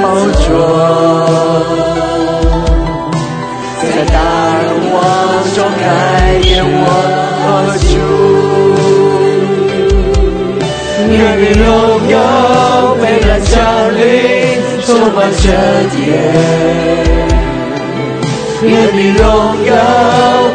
[0.00, 0.04] 宝
[0.44, 0.46] 座，
[3.82, 3.84] 在
[4.14, 4.16] 大
[4.92, 4.94] 光
[5.56, 5.84] 中看
[6.40, 6.78] 见我
[7.82, 7.90] 主。
[11.10, 11.66] 愿你荣
[12.12, 12.14] 耀
[13.02, 13.52] 被来降
[13.90, 14.00] 临，
[14.86, 14.86] 充
[15.16, 15.44] 满这
[15.96, 17.35] 天。
[18.62, 19.22] 愿你荣
[19.66, 19.70] 耀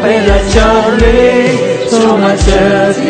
[0.02, 0.58] 被来降
[0.98, 1.02] 临，
[1.88, 2.46] 充满这
[2.94, 3.00] 天。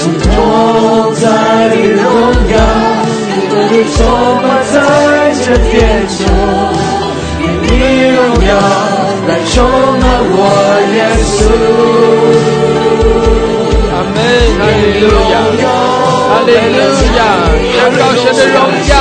[0.00, 0.26] 主同
[1.14, 1.22] 在
[1.68, 2.02] 的荣
[2.52, 2.54] 耀，
[3.70, 3.96] 你充
[4.42, 4.74] 满在
[5.44, 5.70] 这天
[6.08, 6.18] 中。
[7.38, 7.64] 愿你
[8.14, 8.50] 荣耀
[9.28, 9.54] 来充
[10.00, 10.02] 满
[10.32, 10.34] 我
[10.94, 11.36] 耶稣。
[13.92, 14.16] 阿门，
[14.58, 15.34] 哈利路亚，
[16.26, 16.78] 哈利路
[17.16, 17.20] 亚，
[17.72, 18.58] 宣告神的荣
[18.90, 18.92] 耀。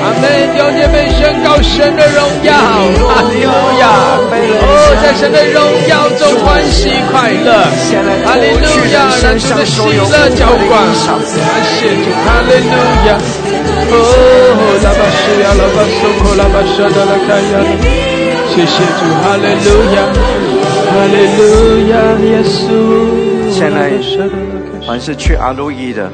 [0.00, 0.24] 阿门！
[0.52, 2.56] 弟兄姐妹，宣告神的荣耀，
[3.04, 3.84] 哈利路亚！
[4.32, 7.52] 哦，在神的荣耀中欢喜快乐，
[8.24, 8.64] 哈利路
[8.96, 9.12] 亚！
[9.22, 11.20] 让主的喜乐浇灌，感
[11.68, 12.72] 谢主，哈利路
[13.08, 13.20] 亚！
[13.92, 13.94] 哦，
[14.80, 17.60] 拉巴西亚，拉巴苏库，拉巴沙达拉卡亚，
[18.48, 19.98] 谢谢主，哈利路亚，
[20.88, 21.40] 哈利路
[21.92, 21.94] 亚，
[22.24, 22.64] 耶稣！
[23.52, 23.92] 现在，
[24.86, 26.10] 凡是去阿路伊的。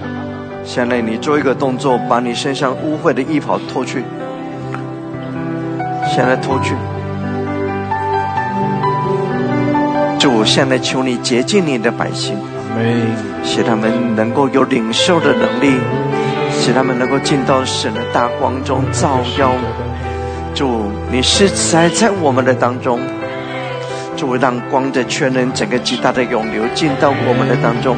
[0.67, 4.03] 现在你做一个动作，把你身上污秽的衣袍脱去。
[6.13, 6.75] 现在脱去。
[10.19, 12.37] 主，现在求你洁净你的百姓，
[13.45, 15.79] 使他们能够有领受的能力，
[16.51, 19.53] 使他们能够进到神的大光中照耀。
[20.53, 23.01] 主，你是在在我们的当中，
[24.17, 27.97] 主让光的全能整个极大的涌流进到我们的当中。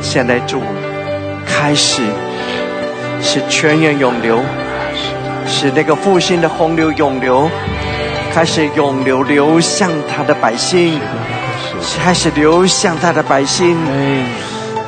[0.00, 0.60] 现在主。
[1.46, 2.02] 开始
[3.22, 4.40] 是泉源涌流，
[5.46, 7.48] 使那个复兴的洪流涌流，
[8.32, 10.98] 开始涌流流向他的百姓，
[12.02, 13.76] 开始流向他的百姓，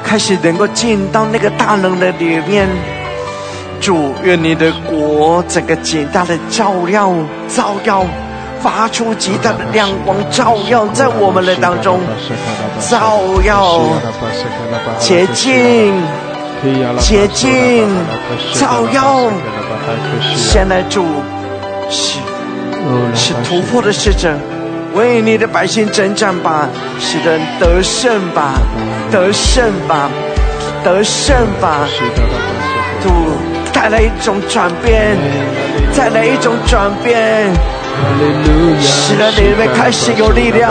[0.05, 2.69] 开始能够进到那个大能的里面。
[3.81, 7.13] 主，愿你的国整个极大的照耀，
[7.47, 8.05] 照耀，
[8.61, 12.01] 发出极大的亮光，照耀在我们的当中，
[12.81, 13.81] 照耀，
[14.99, 15.93] 洁净。
[16.99, 17.87] 洁净，
[18.55, 19.31] 照耀。
[20.35, 21.05] 现在主
[21.89, 22.19] 是
[23.15, 24.37] 是突破的使者，
[24.95, 28.55] 为你的百姓征战吧，使人得胜吧，
[29.11, 30.11] 得胜吧，
[30.83, 31.87] 得胜吧。
[33.03, 33.11] 主
[33.73, 35.17] 带来一种转变，
[35.97, 37.49] 带来一种转变，
[38.81, 40.71] 使得你们开始有力量。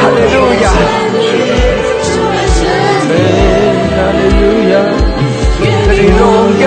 [0.00, 0.70] 哈利路亚。
[6.00, 6.14] 你荣
[6.60, 6.64] 耀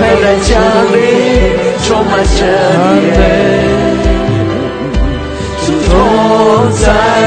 [0.22, 0.56] 在家
[0.90, 0.96] 里，
[1.84, 2.40] 充满着
[3.12, 3.20] 爱。
[5.66, 5.68] 主
[6.72, 6.80] 在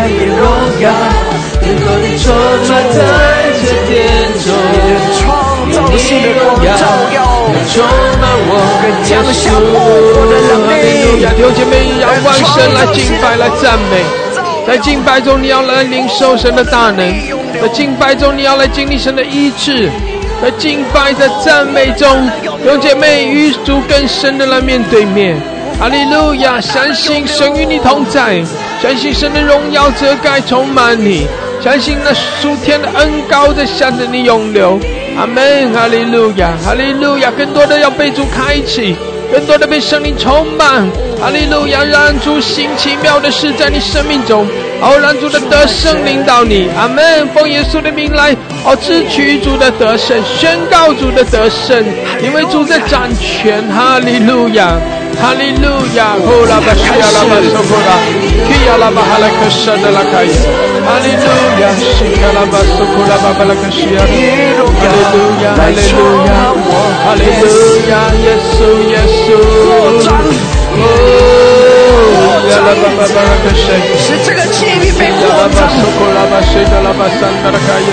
[0.08, 0.42] 你荣
[0.82, 0.90] 耀，
[1.62, 2.26] 更多的充
[2.68, 2.98] 满在
[3.62, 3.94] 这天
[4.42, 4.50] 中，
[5.20, 5.22] 创
[5.72, 7.16] 造新的光照耀，
[7.70, 7.86] 充
[8.20, 9.62] 满我更将下复
[10.10, 11.22] 活的能力。
[11.36, 13.94] 弟兄姐妹，仰望神来敬拜来赞美，
[14.66, 17.06] 在敬拜中你要来领受神的大能。
[17.62, 19.88] 在敬拜中，你要来经历神的医治；
[20.42, 22.28] 在敬拜，在赞美中，
[22.66, 25.38] 有姐妹与主更深的来面对面。
[25.80, 26.60] 哈利路亚！
[26.60, 28.44] 相信神与你同在，
[28.82, 31.28] 相信神的荣耀遮盖充满你，
[31.64, 34.80] 相信那属天的恩高在向着你涌流。
[35.16, 35.72] 阿门！
[35.74, 36.52] 哈利路亚！
[36.66, 37.32] 哈利路亚！
[37.32, 38.96] 更多的要被主开启，
[39.32, 40.88] 更多的被圣灵充满。
[41.20, 44.48] 哈利路亚，让主行奇妙的事在你生命中，
[44.80, 46.68] 好，让主的得胜领导你。
[46.78, 47.28] 阿门。
[47.34, 51.84] 奉耶稣的名来，哦，支取主的得胜，宣告主的得胜，
[52.22, 53.64] 因为主在掌权。
[53.68, 54.78] 哈利路亚。
[55.20, 58.00] 哈利路亚，呼啦巴西亚拉巴苏呼啦，
[58.48, 60.32] 基亚拉巴哈拉克沙德拉卡耶。
[60.86, 61.28] 哈利路
[61.62, 64.00] 亚，西亚拉巴苏呼啦巴巴拉克西亚。
[64.02, 64.16] 哈利
[64.58, 64.62] 路
[65.44, 65.96] 亚，哈利路
[66.26, 66.32] 亚，
[67.04, 67.46] 哈利路
[67.90, 67.94] 亚，
[68.24, 69.30] 耶稣耶稣。
[73.98, 77.90] 使这个气力被亚拉巴苏呼啦巴西德拉巴桑德拉卡耶。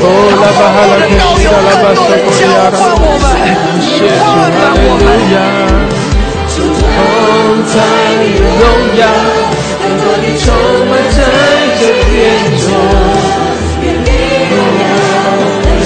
[0.00, 0.04] 哦，
[0.40, 2.76] 拉巴哈拉克西亚拉巴苏呼亚拉，
[3.80, 5.36] 谢主，哈利路亚。
[6.58, 6.96] 同
[7.64, 7.74] 在
[8.58, 8.62] 荣
[8.98, 9.00] 耀，
[9.78, 10.44] 更多的充
[10.88, 11.18] 满在
[11.78, 11.80] 这
[12.10, 12.16] 殿
[12.58, 12.66] 中，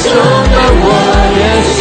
[0.01, 0.05] 充
[0.51, 0.87] 满我
[1.37, 1.81] 耶稣，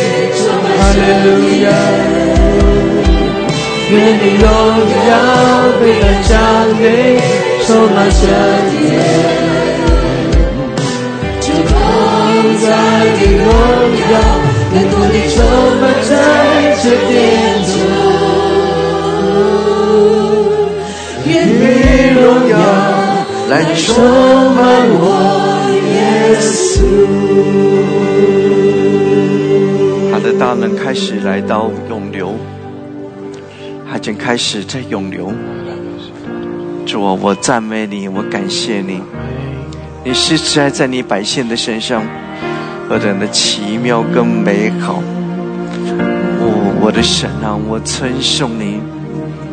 [0.81, 2.71] hallelujah, hallelujah.
[3.91, 4.45] 愿你荣
[5.09, 5.11] 耀
[5.79, 6.31] 被他降
[6.81, 6.85] 临，
[7.65, 8.19] 充满圣
[8.71, 8.75] 洁。
[12.61, 13.45] 在的荣
[14.11, 14.13] 耀，
[14.71, 15.35] 更多的充
[15.81, 16.11] 满在
[16.83, 17.09] 这殿
[17.65, 17.69] 中。
[21.25, 21.61] 愿你
[22.13, 22.53] 荣耀
[23.49, 23.83] 来充
[24.53, 24.59] 满
[24.99, 25.03] 我，
[25.87, 25.97] 耶
[26.39, 26.79] 稣。
[30.21, 32.35] 的大门开始来到涌流，
[33.89, 35.31] 他正开始在涌流。
[36.85, 39.01] 主啊，我赞美你，我感谢你，
[40.03, 42.03] 你是在在你百姓的身上。
[42.87, 45.01] 何等的奇妙跟美好！
[46.41, 48.81] 哦，我的神啊，我称颂你。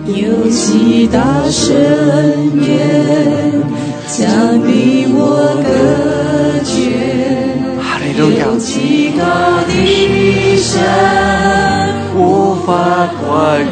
[0.06, 1.76] 有其大神
[2.60, 3.62] 言，
[4.08, 5.68] 将你我隔
[6.64, 7.07] 绝。
[8.18, 8.46] 哈利路亚！
[8.46, 9.22] 有极高
[9.68, 10.82] 的山，
[12.16, 13.64] 无法跨越。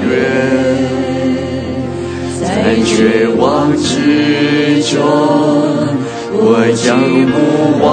[2.41, 4.95] 在绝望之中，
[6.33, 6.39] 我
[6.87, 6.89] 仰
[7.27, 7.35] 目
[7.83, 7.85] 望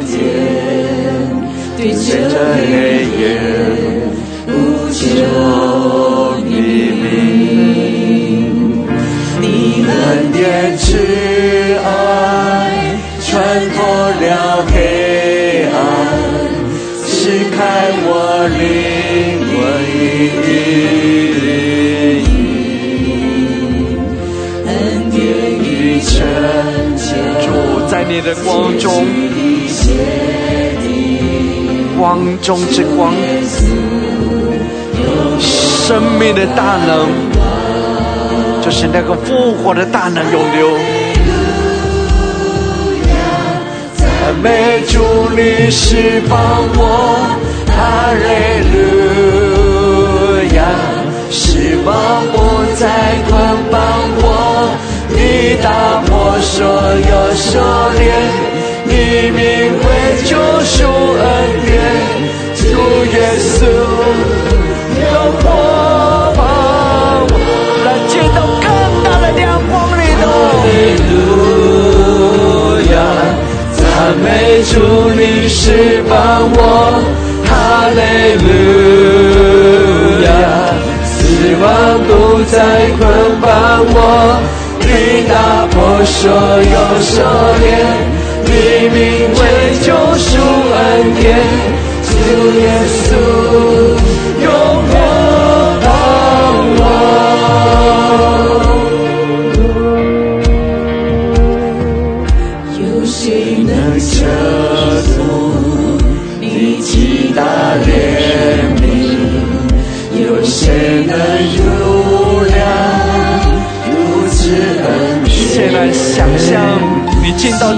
[0.00, 0.06] 天。
[1.76, 2.06] 对着
[2.56, 2.66] 黑
[3.20, 3.22] 夜
[4.46, 4.50] 不
[4.92, 4.98] 求
[6.44, 6.50] 黎
[6.90, 7.06] 明，
[9.40, 9.44] 你
[9.86, 9.88] 恩
[10.32, 10.36] 典
[10.76, 10.86] 之
[27.40, 27.46] 主
[27.88, 29.06] 在你的光中。
[31.98, 33.12] 光中之光，
[35.40, 37.08] 生命的大能，
[38.62, 40.78] 就是那个复活的大能永流。
[43.96, 44.06] 赞
[44.40, 45.00] 美主，
[45.36, 46.38] 你是帮
[46.76, 46.80] 我，
[47.66, 48.26] 哈利
[48.72, 48.97] 路亚，
[51.88, 51.96] 释放
[52.32, 52.36] 不
[52.74, 52.84] 再
[53.28, 53.32] 捆
[53.70, 53.80] 绑
[54.20, 54.22] 我，
[55.08, 55.16] 你
[55.62, 55.66] 打
[56.04, 56.08] 破
[56.42, 57.48] 所有锁
[57.98, 58.06] 链。
[58.84, 58.92] 你
[59.30, 59.40] 名
[59.72, 59.88] 为
[60.24, 61.24] 救赎恩
[61.64, 61.72] 典，
[62.56, 62.60] 主
[63.06, 63.56] 耶稣
[65.00, 65.02] 有
[65.38, 65.42] 火
[66.36, 66.38] 把
[67.24, 67.32] 我
[67.86, 68.66] 来见到更
[69.02, 69.40] 大的亮
[69.70, 70.22] 光里头。
[70.28, 70.30] 哈
[70.64, 70.68] 利
[71.08, 71.10] 路
[72.92, 72.96] 亚，
[73.72, 73.80] 赞
[74.22, 74.26] 美
[74.64, 74.76] 主，
[75.16, 76.12] 你释放
[76.52, 76.97] 我。
[83.80, 84.40] 我，
[84.80, 84.86] 你
[85.28, 85.32] 打
[85.70, 86.18] 破所
[86.74, 87.14] 有锁
[87.60, 87.66] 链。
[88.44, 88.50] 你
[88.88, 88.96] 名
[89.34, 89.40] 为
[89.84, 90.30] 救赎
[90.72, 90.78] 恩
[91.20, 91.26] 典，
[92.02, 92.08] 主
[92.58, 93.07] 耶稣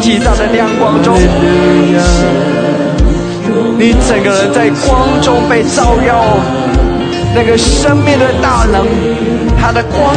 [0.00, 1.14] 巨大的亮光中，
[3.78, 6.24] 你整个人在光中被照耀。
[7.32, 8.84] 那个生命的大能，
[9.60, 10.16] 他的光，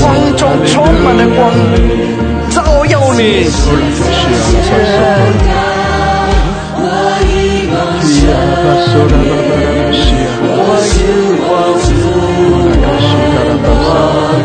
[0.00, 1.52] 光中充满了光，
[2.50, 3.50] 照耀你。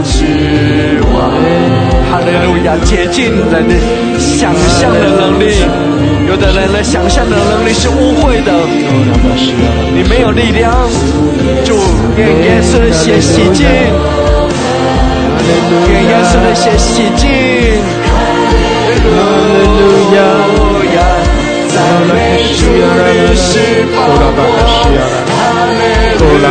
[0.03, 0.15] 之
[1.13, 1.15] 外。
[2.09, 3.73] 哈利路亚，接近人的
[4.19, 5.43] 想象的能力。
[6.27, 8.51] 有的人的想象的能力是无悔的，
[9.95, 10.73] 你没有力量。
[11.63, 11.77] 主，
[12.15, 13.65] 给耶稣的血洗净，
[15.89, 17.29] 愿耶稣的血洗净。
[18.03, 18.13] 哈
[19.05, 20.97] 利路亚，
[21.69, 21.75] 赞
[22.13, 23.49] 美主，你是
[23.95, 23.97] 宝。
[25.27, 25.35] 哈
[25.71, 25.71] 利
[26.19, 26.45] 路亚，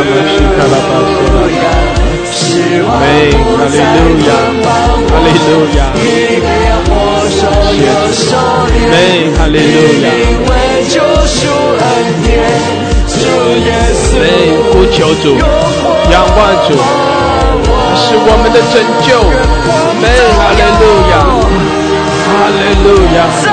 [0.59, 1.96] 哈利路亚。
[2.31, 2.89] 是我
[3.43, 4.31] 不再捆
[4.63, 4.67] 绑
[5.09, 5.11] 我，
[5.95, 5.99] 你
[6.39, 6.45] 给
[6.89, 6.93] 我
[7.29, 7.39] 所
[7.73, 8.27] 有手
[8.75, 10.11] 链，因
[10.47, 10.51] 为
[10.89, 11.39] 救赎
[11.77, 11.81] 恩
[12.23, 12.29] 典，
[13.07, 13.15] 主
[13.65, 14.09] 耶稣，
[14.71, 15.25] 呼求主，
[16.11, 16.69] 仰望主，
[17.95, 19.09] 是我们的拯救，
[19.67, 20.05] 阿
[20.37, 21.13] 哈利路亚，
[22.23, 23.45] 哈利路亚，哈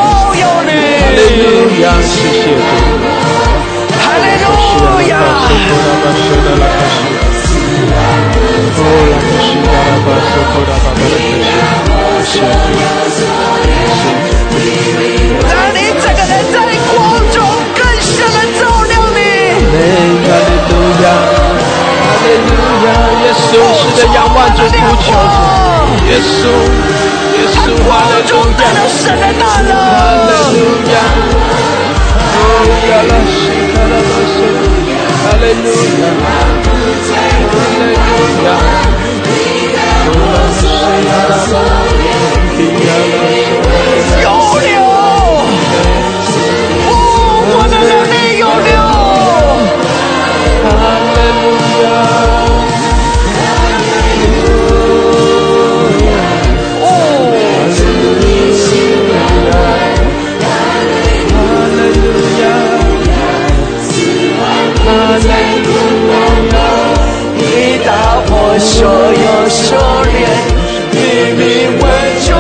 [1.15, 1.45] 利路
[1.83, 2.47] 亚，谢谢主，
[15.51, 16.55] 让你这个人在
[16.91, 16.95] 光
[17.33, 17.37] 中
[17.75, 19.19] 更深的照亮你。
[20.25, 21.05] 哈利路亚，
[22.01, 22.49] 哈利路
[22.85, 22.89] 亚，
[23.23, 23.43] 耶稣
[23.75, 25.11] 是的仰望主呼求主，
[26.07, 26.43] 耶稣，
[27.35, 27.57] 耶稣，
[27.89, 29.13] 哈利路亚，哈
[30.27, 30.63] 利路
[30.93, 30.95] 亚，
[32.45, 32.49] 哦，
[32.91, 32.93] 亚
[68.77, 69.77] 所有修
[70.11, 70.19] 炼，
[70.91, 70.97] 你
[71.39, 71.43] 名
[71.79, 71.85] 为
[72.27, 72.35] 救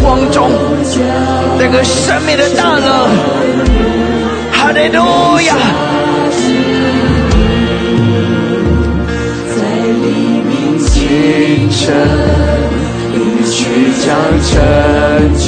[0.00, 0.50] 光中，
[1.58, 3.08] 那个生命的大能。
[4.52, 5.56] 哈利路亚！
[10.80, 11.94] 清晨，
[13.14, 13.16] 你
[13.50, 13.56] 去
[14.04, 14.06] 将
[14.42, 14.50] 成
[15.38, 15.46] 就，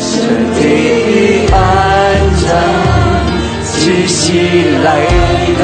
[0.00, 0.12] 身
[0.54, 0.60] 体
[1.50, 1.56] 安
[2.36, 2.46] 详，
[3.64, 4.18] 气息
[4.84, 4.86] 来
[5.60, 5.62] 了，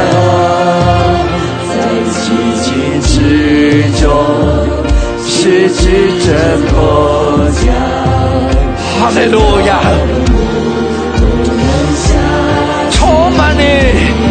[1.69, 1.71] 在
[2.11, 2.17] 寂
[2.63, 2.67] 静
[3.03, 3.13] 之
[4.01, 4.80] 中。
[5.33, 5.85] 是指
[6.27, 6.29] 着
[6.75, 7.73] 国家，
[8.99, 9.81] 哈利路亚，
[12.91, 14.30] 充满你。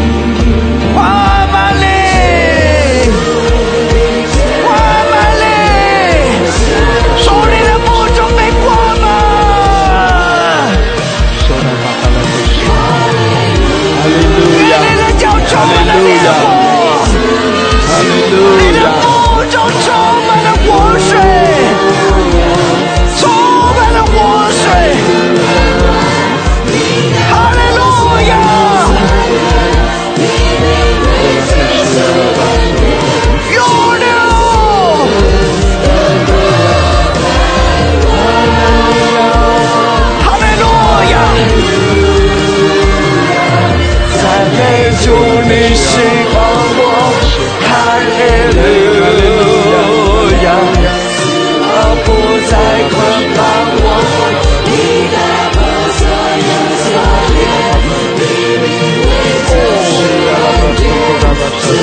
[61.67, 61.73] 耶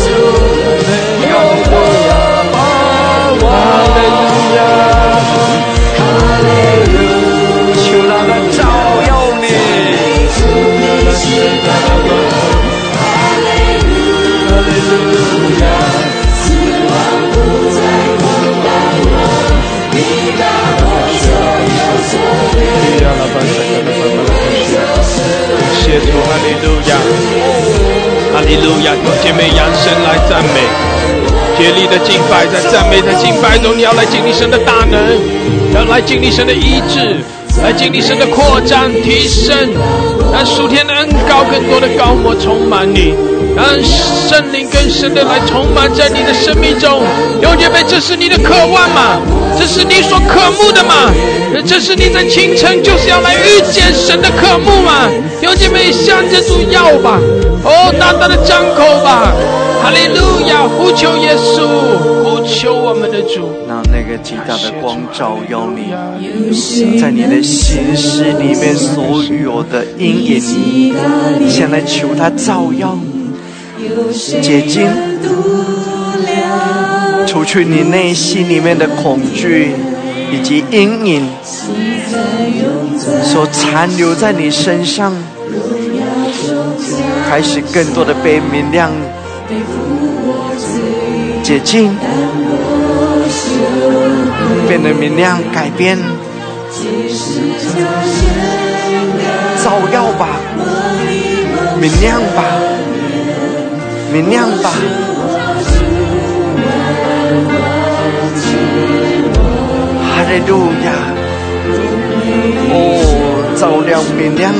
[0.00, 0.04] 稣，
[1.22, 1.30] 让
[1.70, 1.72] 我
[2.52, 2.56] 把
[3.40, 3.44] 我
[3.94, 3.98] 照
[4.54, 4.58] 亮。
[5.98, 6.00] 哈
[6.44, 6.46] 利
[6.92, 6.96] 路
[7.68, 8.58] 亚，求他来照
[9.08, 9.44] 耀你。
[12.94, 13.00] 哈
[13.44, 13.46] 利
[14.78, 14.92] 路
[15.60, 15.64] 亚，
[16.34, 16.44] 死
[16.86, 16.90] 亡
[17.32, 17.34] 不
[17.74, 17.78] 再
[18.18, 18.20] 捆
[18.64, 18.66] 绑
[19.04, 19.16] 我，
[19.92, 19.96] 你
[20.38, 20.42] 把
[20.80, 20.86] 我
[21.18, 21.26] 所
[21.76, 22.58] 有所有。
[22.58, 24.72] 哈利路亚，老板在干的，老板在休
[25.02, 25.12] 息。
[25.80, 26.90] 谢主哈利路亚。
[28.38, 30.60] 哈利路亚，用姐妹扬声来赞美，
[31.58, 35.18] 竭力的敬拜，在赞美，在敬拜中，你要来经历神的大能，
[35.74, 37.16] 要来经历神的医治，
[37.64, 39.74] 来经历神的扩张提升，
[40.32, 43.12] 让属天的恩高更多的高摩充满你。
[43.58, 47.02] 让圣灵更深的来充满在你的生命中。
[47.42, 49.20] 有姐妹，这是你的渴望吗？
[49.58, 51.10] 这是你所渴慕的吗？
[51.66, 55.10] 这是你在清晨就是要来遇见神的渴慕吗？
[55.42, 57.18] 有姐妹，向着主要吧！
[57.64, 59.34] 哦，大大的张口吧！
[59.82, 61.66] 哈利路亚，呼求耶稣，
[62.22, 63.50] 呼求我们的主。
[63.68, 65.90] 让那个极大的光照耀你，
[67.00, 70.94] 在你的心事里面所有的阴影，
[71.48, 72.96] 先来求他照耀，
[74.40, 74.88] 洁净，
[77.26, 79.72] 除去你内心里面的恐惧
[80.32, 81.28] 以及阴影，
[83.22, 85.12] 所残留在你身上，
[87.28, 88.90] 开始更多的被明亮。
[91.42, 91.96] 洁净，
[94.66, 95.96] 变得明亮，改变，
[99.64, 100.28] 照耀吧，
[101.80, 102.44] 明亮吧，
[104.10, 104.70] 明亮吧，
[110.02, 110.92] 哈利路亚！
[112.70, 112.74] 哦，
[113.56, 114.54] 照亮明亮，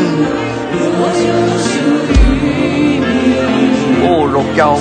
[4.03, 4.79] 哦，荣耀。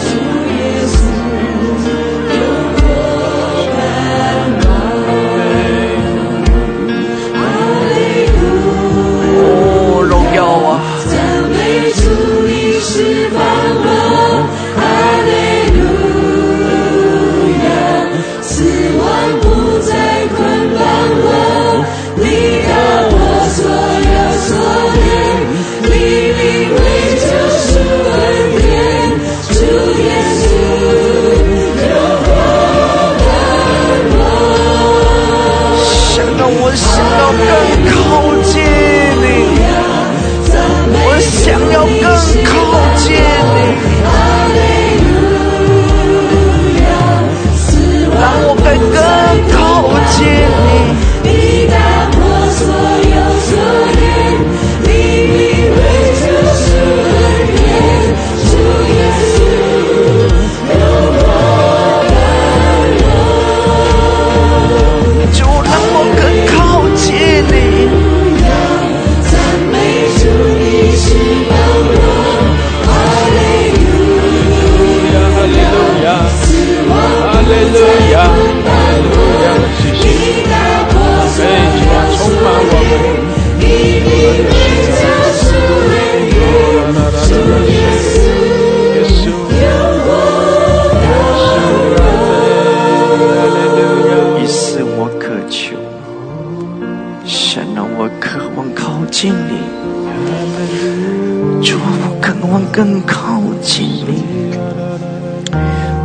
[102.71, 104.23] 更靠近你，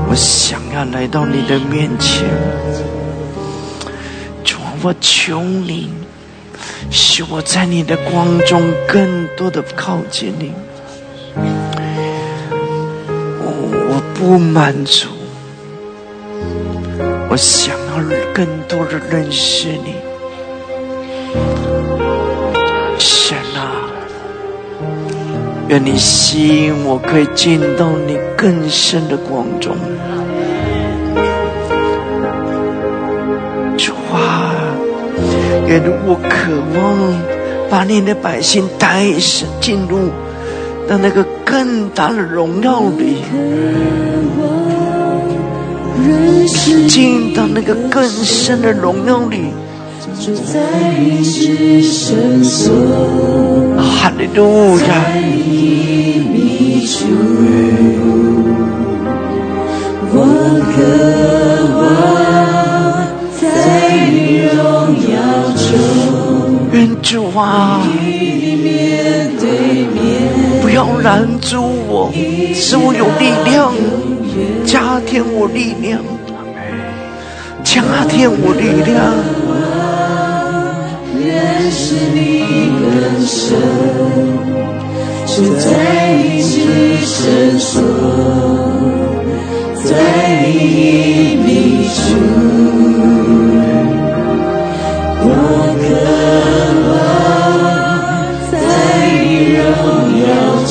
[0.08, 2.28] 我想要来到你的面前，
[4.44, 5.90] 主，我求你，
[6.90, 10.52] 使我在你的光中更多的靠近你。
[13.44, 13.44] 我
[13.90, 15.08] 我不满足，
[17.30, 17.98] 我想要
[18.34, 19.94] 更多的认识你，
[25.72, 29.74] 愿你吸引我，可以进到你更深的光中。
[33.78, 34.52] 主啊
[35.66, 39.06] 愿我渴望把你的百姓带
[39.62, 40.10] 进入
[40.86, 43.22] 到那个更大的荣耀里，
[46.86, 49.54] 进到那个更深的荣耀里。
[50.22, 50.30] 哈
[54.16, 54.82] 利路亚！
[60.14, 60.16] 我
[60.70, 60.74] 渴
[61.76, 61.82] 望
[63.40, 63.42] 在
[64.12, 64.16] 你
[64.46, 64.56] 荣
[65.10, 65.12] 耀
[65.58, 65.60] 中。
[66.70, 67.82] 愿主啊，
[70.60, 72.12] 不要拦住我，
[72.54, 73.74] 使我有力量，
[74.64, 76.00] 加添我力量，
[77.64, 78.96] 加添我力量。
[81.72, 82.20] 认识你
[82.82, 83.56] 更深，
[85.24, 86.54] 就在你之
[87.00, 87.80] 深处，
[89.82, 89.88] 在
[90.44, 90.50] 你
[91.42, 91.48] 秘
[91.88, 91.96] 处。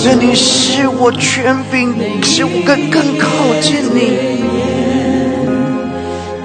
[0.03, 3.27] 愿你使我全柄，使我更更靠
[3.59, 3.99] 近你，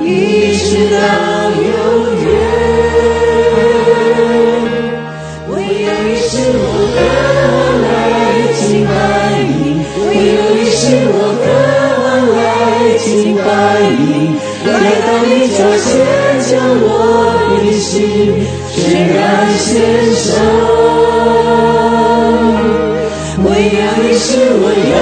[0.01, 0.97] 一直到
[1.51, 1.86] 永
[13.47, 13.49] 白
[13.81, 14.35] 衣，
[14.67, 14.75] 来
[15.07, 15.87] 到你脚前，
[16.43, 16.51] 将
[16.83, 16.85] 我
[17.63, 17.87] 的心
[18.75, 18.77] 全
[19.15, 19.17] 然
[19.57, 19.65] 献
[20.15, 20.27] 上。
[23.45, 24.29] 为有你是
[24.59, 24.97] 我要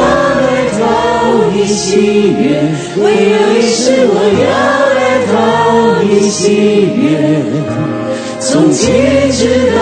[0.44, 0.80] 来讨
[1.52, 1.82] 你喜
[2.38, 2.44] 悦，
[3.02, 4.14] 为有你是我
[4.44, 4.46] 要
[4.98, 5.32] 来讨
[6.02, 6.42] 你喜
[6.94, 7.02] 悦。
[8.40, 8.82] 从今
[9.32, 9.40] 直
[9.74, 9.78] 到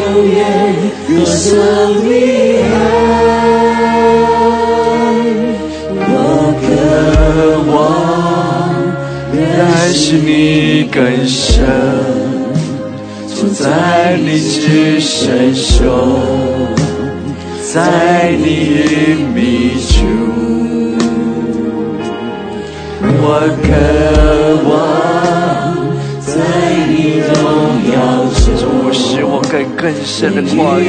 [0.00, 0.40] 永远，
[1.08, 1.50] 歌颂
[2.08, 2.10] 你。
[9.92, 11.66] 认识你更深，
[13.28, 15.84] 住在你至深处，
[17.70, 18.46] 在你
[19.34, 19.92] 秘处。
[23.20, 23.26] 我
[23.60, 23.68] 渴
[24.66, 24.72] 望
[26.20, 26.32] 在
[26.88, 27.30] 你荣
[27.92, 27.94] 耀
[28.58, 28.64] 中，
[28.94, 30.88] 使我更更深的跨越，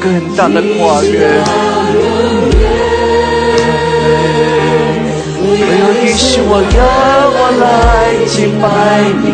[0.00, 1.12] 更大的跨越。
[5.50, 6.76] 唯有你是我渴
[7.34, 7.64] 望来
[8.26, 8.66] 敬拜
[9.22, 9.24] 你，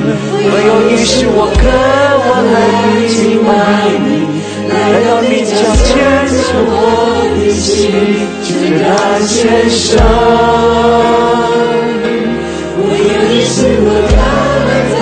[0.49, 1.63] 唯有你是我渴
[2.25, 2.57] 望来
[3.09, 3.51] 敬拜
[4.05, 4.09] 你，
[4.69, 4.73] 来
[5.05, 5.53] 到你脚
[5.83, 5.85] 前，
[6.29, 6.33] 使
[6.67, 6.73] 我
[7.35, 7.63] 的心
[8.43, 8.49] 全
[8.79, 8.83] 然
[9.27, 9.85] 献上。
[12.77, 14.19] 唯有你是我要
[14.69, 14.97] 来到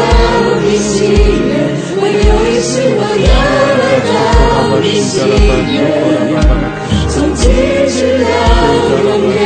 [0.64, 0.92] 你喜
[1.44, 1.50] 悦，
[2.00, 3.30] 唯有你是我要
[3.80, 4.10] 来到
[4.80, 5.12] 你喜
[5.72, 5.76] 悦，
[7.08, 7.42] 从今
[7.86, 7.94] 直
[8.24, 8.26] 到
[9.04, 9.36] 永远，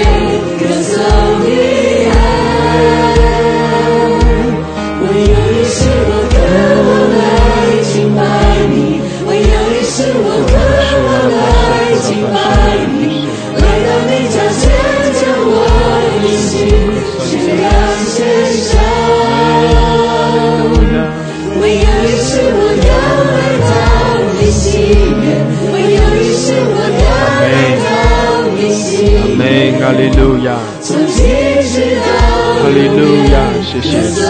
[29.87, 34.03] 哈利路亚，哈利路亚，谢谢。
[34.11, 34.21] 主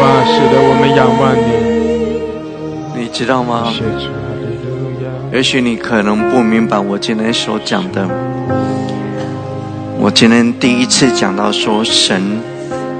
[0.00, 1.36] 啊，使得我们仰望
[2.96, 3.70] 你，你知道吗？
[5.30, 8.08] 也许你可能不明白我今天所讲的。
[9.98, 12.40] 我今天第一次讲到说，神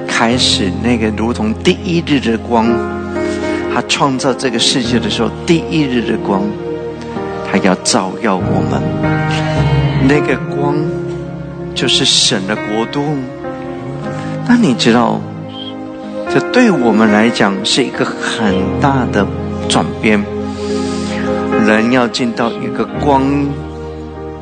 [0.06, 2.68] 开始那个如同第一日的光，
[3.72, 6.42] 他创造这个世界的时候，第一日的光，
[7.50, 9.71] 他要照耀我们。
[10.08, 10.76] 那个光
[11.74, 13.02] 就是神的国度。
[14.48, 15.20] 那你知道，
[16.32, 19.26] 这对我们来讲是一个很大的
[19.68, 20.22] 转变。
[21.66, 23.22] 人要进到一个光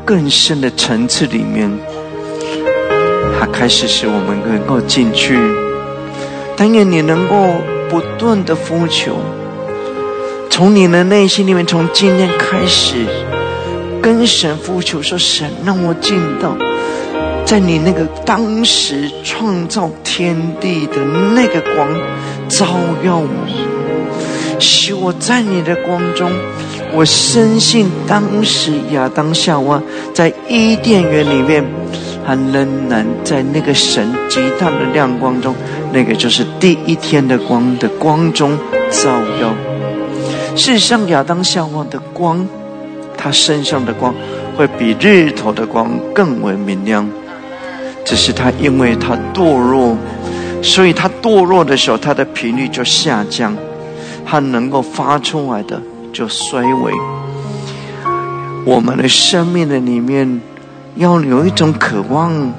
[0.05, 1.71] 更深的层次里面，
[3.39, 5.39] 它开始使我们能够进去。
[6.57, 7.47] 但愿你能够
[7.89, 9.17] 不断的呼求，
[10.49, 13.05] 从你的内心里面，从今天开始，
[14.03, 16.57] 跟神呼求说：“神，让我进到
[17.45, 20.97] 在你那个当时创造天地的
[21.35, 21.89] 那个光，
[22.49, 22.67] 照
[23.05, 23.29] 耀我，
[24.59, 26.31] 使我在你的光中。”
[26.93, 29.81] 我深信，当时亚当夏娃
[30.13, 31.65] 在伊甸园里面，
[32.27, 35.55] 他仍然在那个神极大的亮光中，
[35.93, 38.59] 那个就是第一天的光的光中
[38.91, 39.09] 照
[39.41, 39.55] 耀。
[40.57, 42.45] 事实上，亚当夏娃的光，
[43.21, 44.15] 他身上的光
[44.57, 47.07] 会比日头的光更为明亮。
[48.05, 49.95] 只是他因为他堕落，
[50.63, 53.55] 所以他堕落的时候，他的频率就下降，
[54.25, 55.81] 他能够发出来的。
[56.13, 56.93] 就衰微。
[58.65, 60.41] 我们的生命的里面
[60.97, 62.53] 要有一种渴望，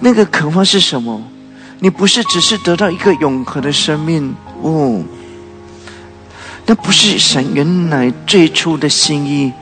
[0.00, 1.22] 那个渴望是什么？
[1.80, 5.02] 你不是只是得到一个永恒的生命哦，
[6.64, 9.52] 那不是神原来最初的心意。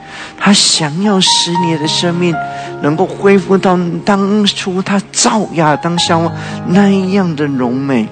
[0.45, 2.35] 他想要使你的生命
[2.81, 6.29] 能够恢复到当初他造亚当夏娃
[6.67, 8.09] 那样的柔美，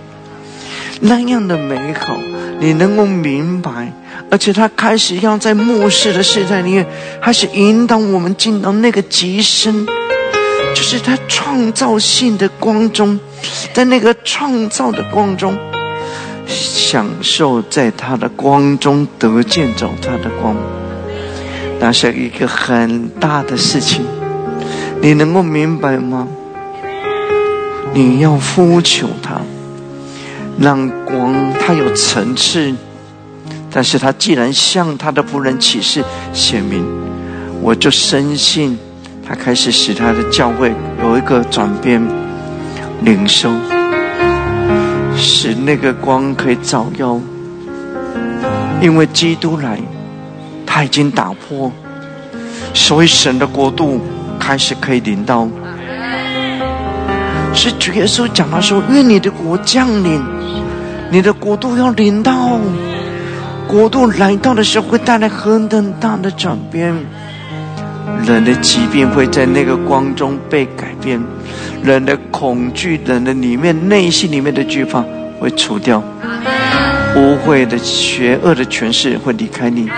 [1.02, 2.18] 那样的美好。
[2.62, 3.92] 你能够明白。
[4.30, 6.88] 而且他开始要在末世的时代里面，
[7.22, 9.86] 开始引导我们进到那个极深，
[10.74, 13.20] 就是他创造性的光中，
[13.74, 15.58] 在那个创造的光中，
[16.48, 20.56] 享受在他的光中得见着他的光，
[21.84, 24.06] 那是一个很大的事情，
[25.02, 26.28] 你能够明白吗？
[27.92, 29.42] 你要呼求他，
[30.60, 32.72] 让光它有层次。
[33.74, 36.04] 但是他既然向他的仆人启示
[36.34, 36.86] 显明，
[37.62, 38.78] 我就深信
[39.28, 40.72] 他开始使他的教会
[41.02, 42.00] 有一个转变，
[43.02, 43.50] 领受，
[45.18, 47.20] 使那个光可以照耀。
[48.82, 49.80] 因为基督来，
[50.74, 51.70] 他已经打破，
[52.74, 54.00] 所以神的国度
[54.40, 55.46] 开始可以临到。
[57.54, 60.24] 是主耶稣讲的说：“愿你的国降临，
[61.12, 62.58] 你的国度要临到。
[63.68, 65.68] 国度来到的时候，会带来很
[66.00, 66.96] 大的转变。
[68.26, 71.22] 人的疾病会在那个光中被改变，
[71.84, 75.04] 人的恐惧，人的里面内心里面的惧怕
[75.38, 76.02] 会除掉，
[77.18, 79.90] 污秽的邪恶的权势会离开你，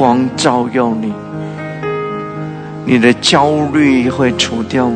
[0.00, 1.12] 光照耀你，
[2.86, 4.90] 你的焦虑会除掉。”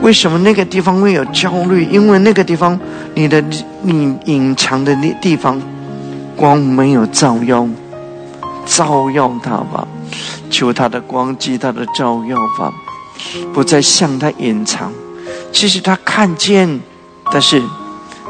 [0.00, 1.84] 为什么那个地方会有焦虑？
[1.90, 2.78] 因为那个地方，
[3.14, 3.42] 你的
[3.82, 5.60] 你隐藏的那地方，
[6.36, 7.68] 光没有照耀，
[8.64, 9.88] 照耀它吧，
[10.50, 12.72] 求它的光及它的照耀吧，
[13.52, 14.92] 不再向它隐藏。
[15.50, 16.80] 其实他看见，
[17.32, 17.60] 但是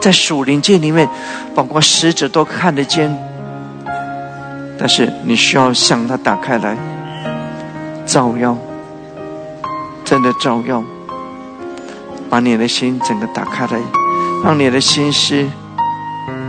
[0.01, 1.07] 在属灵界里面，
[1.55, 3.15] 包括使者都看得见，
[4.79, 6.77] 但是你需要向他打开来，
[8.05, 8.57] 照耀，
[10.05, 10.83] 真的照耀。
[12.29, 13.81] 把你的心整个打开来，
[14.45, 15.47] 让你的心思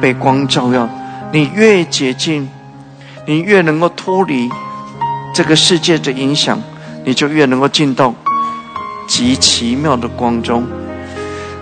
[0.01, 0.89] 被光照耀。
[1.31, 2.49] 你越接近，
[3.27, 4.49] 你越能够脱离
[5.33, 6.59] 这个世界的影响，
[7.05, 8.13] 你就越能够进到
[9.07, 10.65] 极奇妙的光中。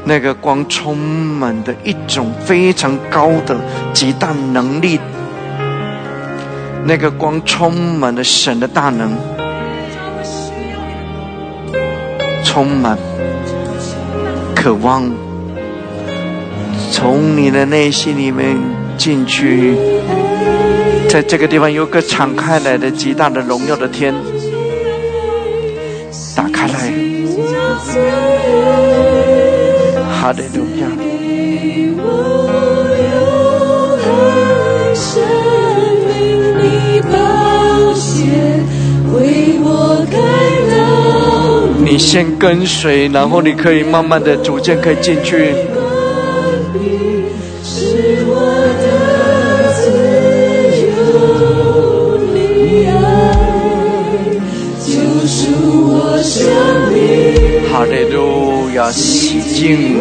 [0.05, 3.59] 那个光充满的一种非常高的
[3.91, 4.99] 极大能力，
[6.87, 9.11] 那个光充满了神的大能，
[12.43, 12.95] 充满。
[14.55, 15.11] 渴望
[16.91, 18.57] 从你的内心里面
[18.97, 19.75] 进去，
[21.07, 24.13] 在这个地方有个敞开来的极大的荣耀的天，
[26.35, 26.91] 打开来，
[30.11, 31.14] 哈利路亚。
[41.83, 45.53] 你先跟随，然后你可以慢慢的逐渐可以进去。
[57.71, 59.99] 哈利路亚，洗净，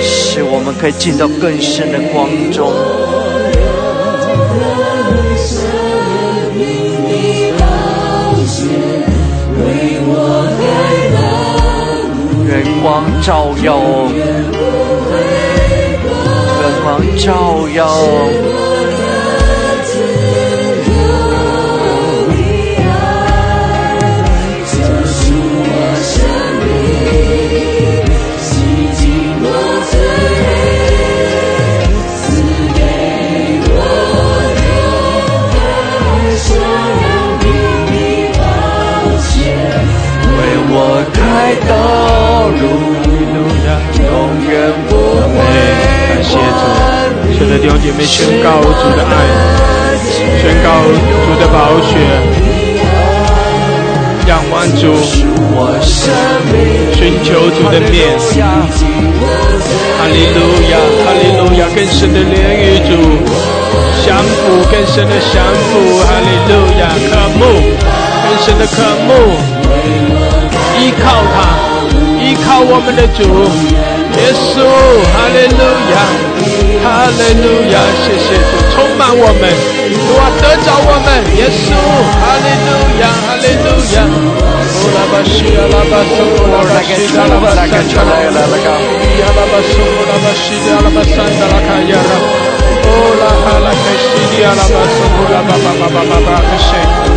[0.00, 2.72] 使我们可以进到更深的光中。
[12.82, 13.80] 光照耀，
[16.82, 18.71] 光照耀。
[41.68, 42.62] 道路，
[43.98, 44.06] 永
[44.48, 44.50] 远
[44.88, 45.34] 不会
[46.08, 46.62] 感谢主，
[47.38, 49.12] 现在弟兄姐妹宣告主的爱，
[50.40, 50.66] 宣告
[51.24, 51.56] 主的宝
[51.88, 51.90] 血，
[54.28, 54.82] 仰望主，
[56.94, 58.16] 寻求主的面，
[59.98, 60.38] 哈利路
[60.70, 60.72] 亚，
[61.04, 62.90] 哈利路亚，更深的连于主，
[64.06, 64.34] 降服
[64.70, 65.34] 更深的降
[65.68, 65.70] 服，
[66.04, 67.40] 哈利路亚，渴慕
[68.22, 68.74] 更深的渴
[69.06, 69.10] 慕。
[70.78, 71.36] 依靠他，
[72.20, 73.20] 依靠我们的主。
[74.12, 74.60] 耶稣，
[75.08, 75.96] 哈利路亚，
[76.84, 79.48] 哈利路亚，谢谢主充满我们，
[79.88, 81.08] 主啊得着我们，
[81.40, 81.72] 耶稣，
[82.20, 82.70] 哈利路
[83.00, 87.72] 亚，哈利路亚，乌拉巴西阿拉巴苏乌拉巴西阿拉巴萨卡
[88.04, 88.66] 拉拉拉卡，
[89.00, 92.61] 伊阿拉巴苏乌拉巴西阿拉巴萨达拉卡亚拉，乌
[93.20, 96.68] 拉哈拉卡西迪阿拉巴苏乌拉巴巴巴巴巴巴卡西，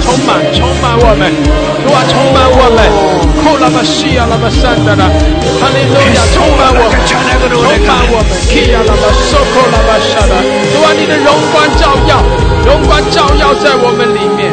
[0.02, 1.32] 充满充满我们，
[1.84, 2.80] 主啊充满我们。
[3.46, 5.06] 呼啦巴西呀啦巴山的啦，
[5.62, 7.14] 哈利路亚充满我们，充
[7.86, 10.34] 满我们，基呀啦巴苏库啦巴沙的，
[10.74, 12.24] 主啊，你的荣光照耀，
[12.66, 14.50] 荣光照耀在我们里面，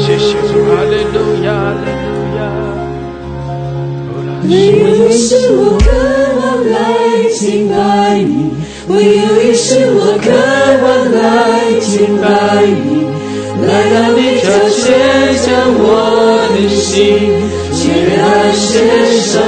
[0.00, 2.40] 谢谢主，哈利路亚，哈利路亚。
[4.48, 5.84] 唯有一是我渴
[6.40, 6.42] 望
[6.72, 6.74] 来
[7.28, 7.74] 敬拜
[8.18, 8.50] 你，
[8.88, 10.30] 唯有一是我渴
[11.90, 12.26] 来敬拜
[12.62, 13.02] 你，
[13.66, 14.86] 来到你脚前，
[15.44, 15.82] 将我
[16.54, 16.88] 的心。
[17.72, 17.82] 血
[18.14, 18.18] 染
[18.54, 18.70] 身
[19.18, 19.42] 上，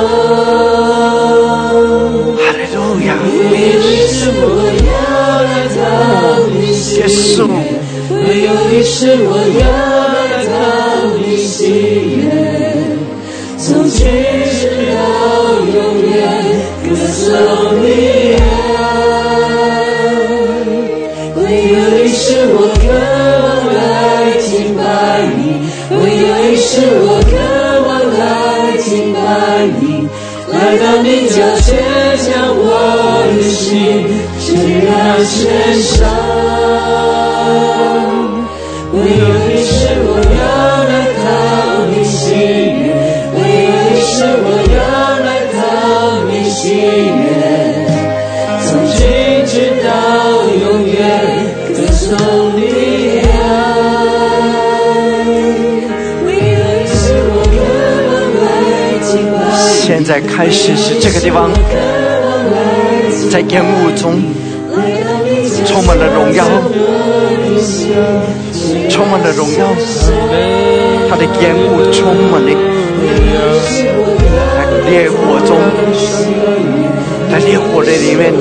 [2.37, 2.77] 哈利路
[3.07, 3.09] 亚！
[4.35, 4.47] 我
[4.83, 4.91] 要
[5.45, 5.79] 来讨
[6.51, 7.01] 你喜悦，
[8.11, 8.91] 唯有一是
[9.23, 9.31] 我
[9.61, 9.63] 要
[10.13, 10.19] 来
[10.49, 10.51] 讨
[11.19, 11.55] 你喜
[12.17, 12.21] 悦，
[13.57, 13.99] 从今
[14.51, 14.99] 直到
[15.63, 15.77] 永
[16.11, 16.13] 远
[16.83, 17.23] 歌颂
[17.83, 17.87] 你
[22.49, 22.83] 我渴
[23.45, 23.79] 望来
[24.41, 24.83] 敬拜
[25.37, 25.41] 你，
[25.91, 26.71] 唯有一是
[27.03, 27.33] 我渴。
[28.83, 29.15] 心。
[29.15, 29.17] 爱
[29.81, 30.09] 你，
[30.51, 31.71] 来到你脚前，
[32.19, 32.61] 将我
[33.31, 33.63] 的心
[34.41, 34.45] 献
[34.85, 34.91] 在
[35.25, 35.41] 身
[35.81, 35.93] 上。
[38.93, 39.73] 唯有你是
[40.03, 40.43] 我要
[40.91, 41.25] 来讨
[41.89, 42.83] 你喜悦，
[43.35, 44.77] 唯有你是我要
[45.25, 45.57] 来讨
[46.29, 47.42] 你喜悦，
[60.05, 61.49] 现在开始是这个地方，
[63.31, 64.21] 在烟雾中
[65.65, 66.45] 充满了荣耀，
[68.91, 69.69] 充满了荣耀，
[71.09, 72.51] 它的烟雾充满了
[74.57, 75.57] 在烈火中，
[77.31, 78.33] 在烈火的里面，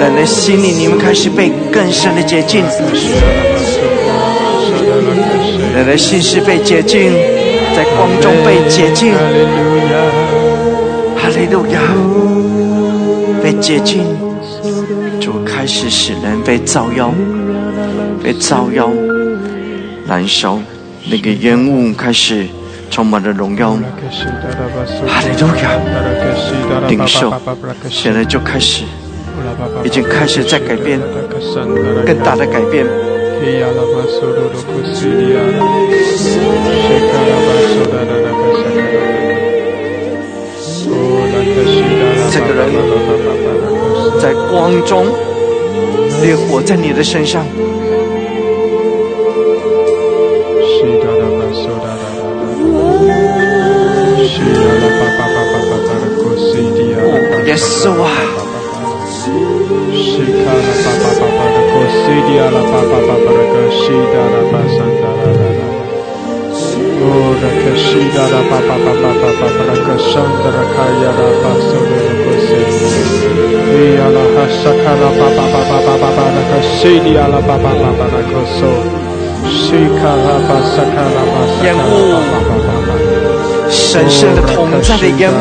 [0.00, 2.64] 人的心里你们开始被更深的洁净，
[5.76, 7.12] 人的心是被洁净，
[7.76, 9.14] 在光中被洁净。
[11.34, 11.80] 哈利路亚，
[13.42, 14.04] 被洁净，
[15.20, 17.12] 主开始使人被照耀，
[18.22, 18.88] 被照耀，
[20.06, 20.60] 燃烧，
[21.10, 22.46] 那个烟雾开始
[22.88, 23.72] 充满了荣耀。
[25.08, 25.72] 哈利路亚，
[26.86, 27.34] 领受，
[27.90, 28.84] 现在就开始，
[29.82, 31.00] 已经开始在改变，
[32.06, 32.86] 更大的改变。
[42.30, 42.60] 这个人
[44.20, 45.06] 在光中，
[46.22, 47.46] 烈火在你的身上。
[57.46, 58.10] 耶稣啊！
[81.62, 82.16] 烟雾，
[83.70, 85.34] 神圣的同在的烟雾。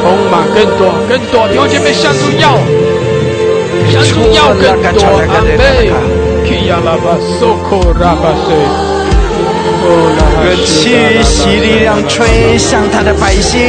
[0.00, 2.44] 充满更多更多，弟兄姐妹向主要，
[3.90, 4.62] 向主要更
[4.94, 5.50] 多，阿妹。
[10.44, 13.60] 愿气息力量吹向他的百姓，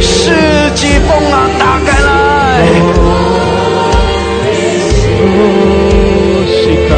[0.00, 0.30] 世
[0.74, 2.08] 纪风浪打开来，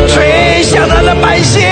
[0.07, 1.63] 吹向他的百姓。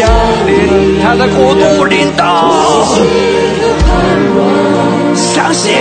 [0.00, 0.08] 降
[0.46, 2.24] 临，他的国度领导，
[5.14, 5.74] 相信。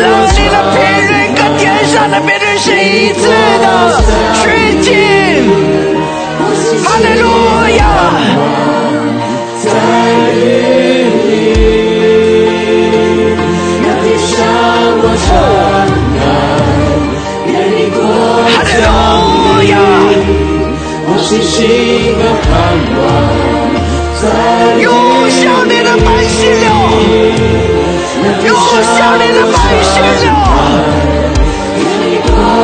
[0.00, 0.76] 让你的频
[1.06, 3.22] 率跟天上的频率是一致
[3.62, 3.64] 的，
[4.34, 4.40] 趋
[4.82, 4.86] 近。
[6.82, 7.24] 哈利路
[7.76, 7.80] 亚！
[19.68, 19.74] 路亚！
[24.78, 24.84] 又
[25.30, 26.66] 向你的百姓了，
[28.44, 28.48] 又
[28.82, 29.92] 向你的百姓
[30.24, 30.28] 了，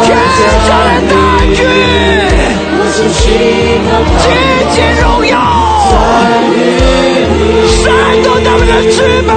[0.03, 0.07] 天
[0.67, 1.13] 上的大
[1.55, 1.57] 军，
[4.19, 4.25] 接
[4.73, 5.33] 近荣耀，
[7.83, 7.83] 扇
[8.23, 9.31] 动他们的翅膀，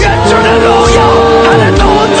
[0.00, 0.98] 愿主的荣耀，
[1.44, 1.80] 他的同
[2.18, 2.20] 在，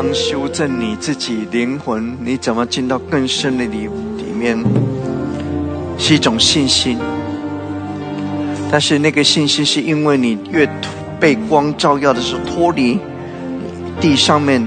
[0.00, 4.56] 当修正你自己灵魂你怎么进到更深的里里面？
[5.98, 6.96] 是一种信心。
[8.70, 10.70] 但是那个信心是因为你越
[11.18, 12.96] 被光照耀的时候脱离
[14.00, 14.64] 地上面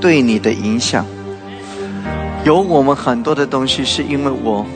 [0.00, 1.06] 对你的影响。
[2.44, 4.66] 有我们很多的东西是因为我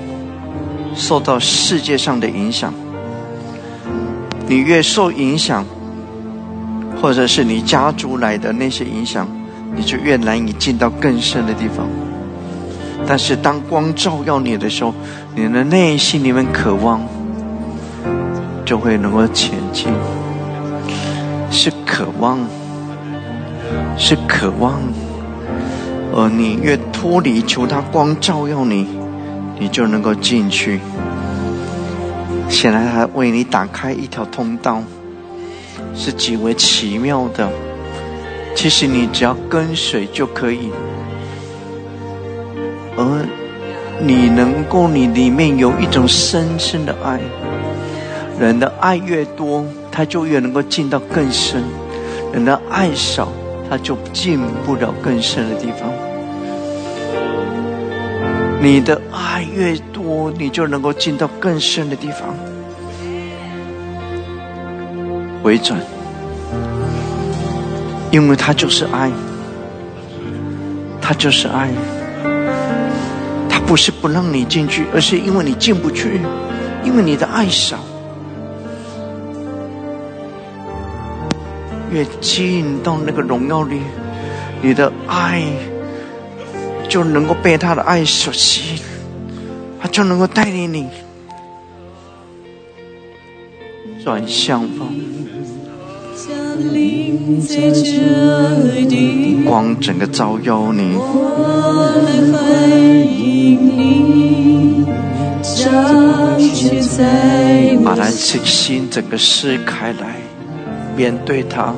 [0.95, 2.73] 受到世界上的影响。
[4.47, 5.67] 你越受影响
[7.03, 9.29] 或者是你家族来的那些影响
[9.75, 11.87] 你就越难以进到更深的地方。
[13.07, 14.93] 但是当光照耀你的时候，
[15.35, 17.01] 你的内心里面渴望，
[18.65, 19.89] 就会能够前进。
[21.51, 22.39] 是渴望，
[23.97, 24.81] 是渴望，
[26.15, 28.87] 而你越脱离，求他光照耀你，
[29.59, 30.81] 你就能够进去。
[32.51, 34.83] 显然，他为你打开一条通道，
[35.95, 37.49] 是极为奇妙的。
[38.61, 40.73] 其实，你只要跟随就可以。
[42.97, 43.25] 而
[44.03, 47.21] 你能够，你里面有一种深深的爱。
[48.41, 51.63] 人的爱越多，他就越能够进到更深；
[52.33, 53.29] 人的爱少，
[53.71, 55.89] 他就进不了更深的地方。
[58.61, 62.35] 你的爱越多，你就能够进到更深的地方。
[65.45, 65.79] 回转，
[68.11, 69.11] 因为他就是爱，
[71.01, 71.71] 他就是爱。
[73.49, 76.21] 他不是不让你进去，而是因为你进不去，
[76.85, 77.79] 因为你的爱少。
[81.91, 83.81] 越进到那个荣耀里，
[84.63, 85.43] 你的爱。
[86.89, 88.83] 就能够被他的爱所吸引，
[89.79, 90.89] 他就能够带领你
[94.03, 94.89] 转向方，
[99.45, 100.97] 光整个照耀你，
[107.85, 110.17] 把他心整个撕开来，
[110.97, 111.75] 面对他，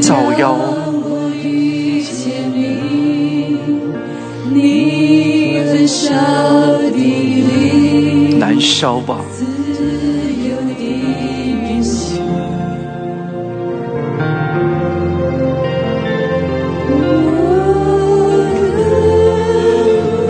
[0.00, 0.56] 照耀。
[8.38, 9.20] 难烧吧？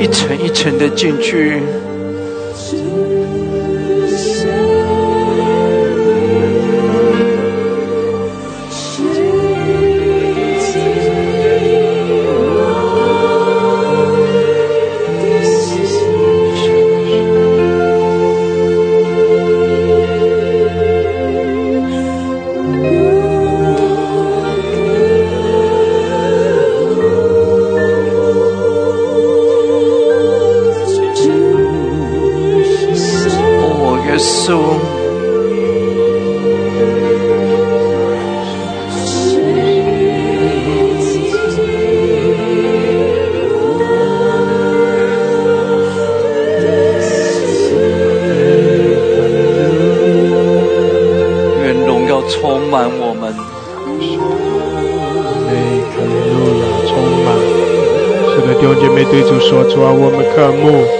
[0.08, 1.60] 一层一层的进去。
[34.28, 34.76] so
[51.62, 53.34] 愿荣耀充满我们，
[55.46, 55.50] 每
[55.94, 56.90] 个荣耀充
[57.24, 57.26] 满，
[58.28, 60.97] 是那9姐妹对主说，主啊，我们看路。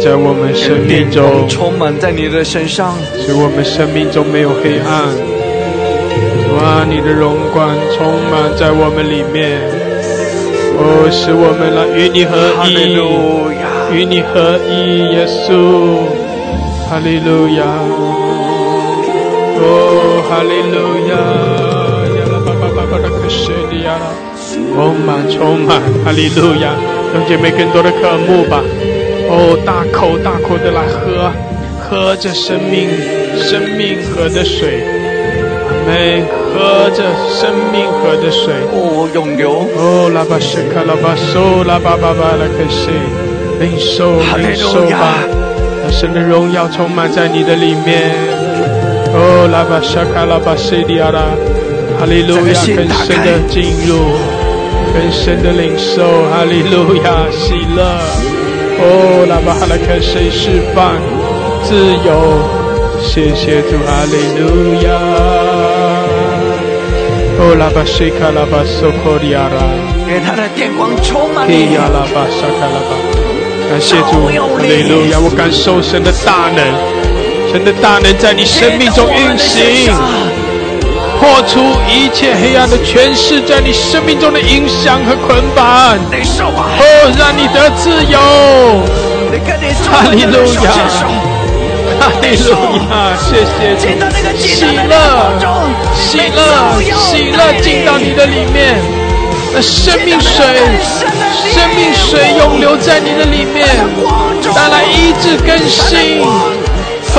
[0.00, 1.46] 在我们生命中。
[1.48, 5.04] 充满在你的身上，使我们生命中没有黑暗。
[6.56, 9.60] 哇，你的荣光充满在我们里面，
[10.78, 12.32] 哦，使我们来与你合
[12.64, 12.96] 一，
[13.94, 16.08] 与你合一，耶稣，
[16.88, 17.64] 哈利路亚，
[19.60, 19.66] 哦，
[20.28, 20.76] 哈利路
[21.10, 21.12] 亚，
[24.74, 26.72] 充满充满，哈利路亚，
[27.12, 28.62] 让姐妹更多的渴慕吧。
[29.28, 31.30] 哦，大口大口的来喝，
[31.78, 32.88] 喝着生命
[33.36, 34.82] 生命河的水，
[35.86, 38.54] 每喝着生命河的水。
[38.72, 39.66] 哦，永流。
[39.76, 42.88] 哦，拉巴什卡拉巴苏拉巴巴巴拉克西，
[43.60, 45.20] 领受领受吧，
[45.90, 48.10] 神的荣耀充满在你的里面。
[49.12, 51.20] 哦，拉巴沙卡拉巴西迪亚拉，
[51.98, 53.98] 哈利路亚，更深的进入，
[54.92, 57.78] 更深的领受，哈利路亚，喜乐。
[58.82, 60.96] 哦，拉巴哈拉克，谁释放
[61.62, 62.10] 自由，
[62.98, 64.88] 谢谢主，哈利路亚。
[67.38, 69.60] 哦，拉巴西卡拉巴索科利亚拉，
[70.06, 71.74] 给他的电光充满你。
[71.74, 72.92] 亚拉巴沙卡拉巴，
[73.70, 76.60] 感谢主，哈利路亚，我感受神的大能，
[77.52, 79.92] 神的大能在你生命中运行。
[81.20, 85.94] 破除一切黑暗的权势，在你生命中的影响和捆绑。
[85.94, 88.18] 哦，让你得自由。
[89.84, 90.72] 哈利路亚，
[92.00, 92.56] 哈利路
[92.88, 93.84] 亚，谢谢主。
[94.38, 94.96] 喜乐，
[95.94, 96.40] 喜乐，
[96.96, 98.80] 喜乐进到你的里面。
[99.52, 100.42] 那生命水，
[101.52, 103.68] 生命水永留在你的里面，
[104.54, 106.22] 带来医治更新。
[107.14, 107.18] 哦，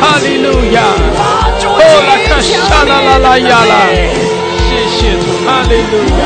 [0.00, 0.80] 哈利路亚！
[1.64, 3.72] 哦，拉卡沙啦啦啦呀啦！
[4.68, 6.22] 谢谢主，哈利路亚！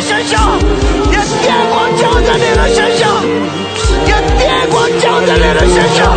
[0.00, 0.58] 身上，
[1.02, 3.22] 让电光照在你的身上，
[4.08, 6.16] 让电光照在你的身上，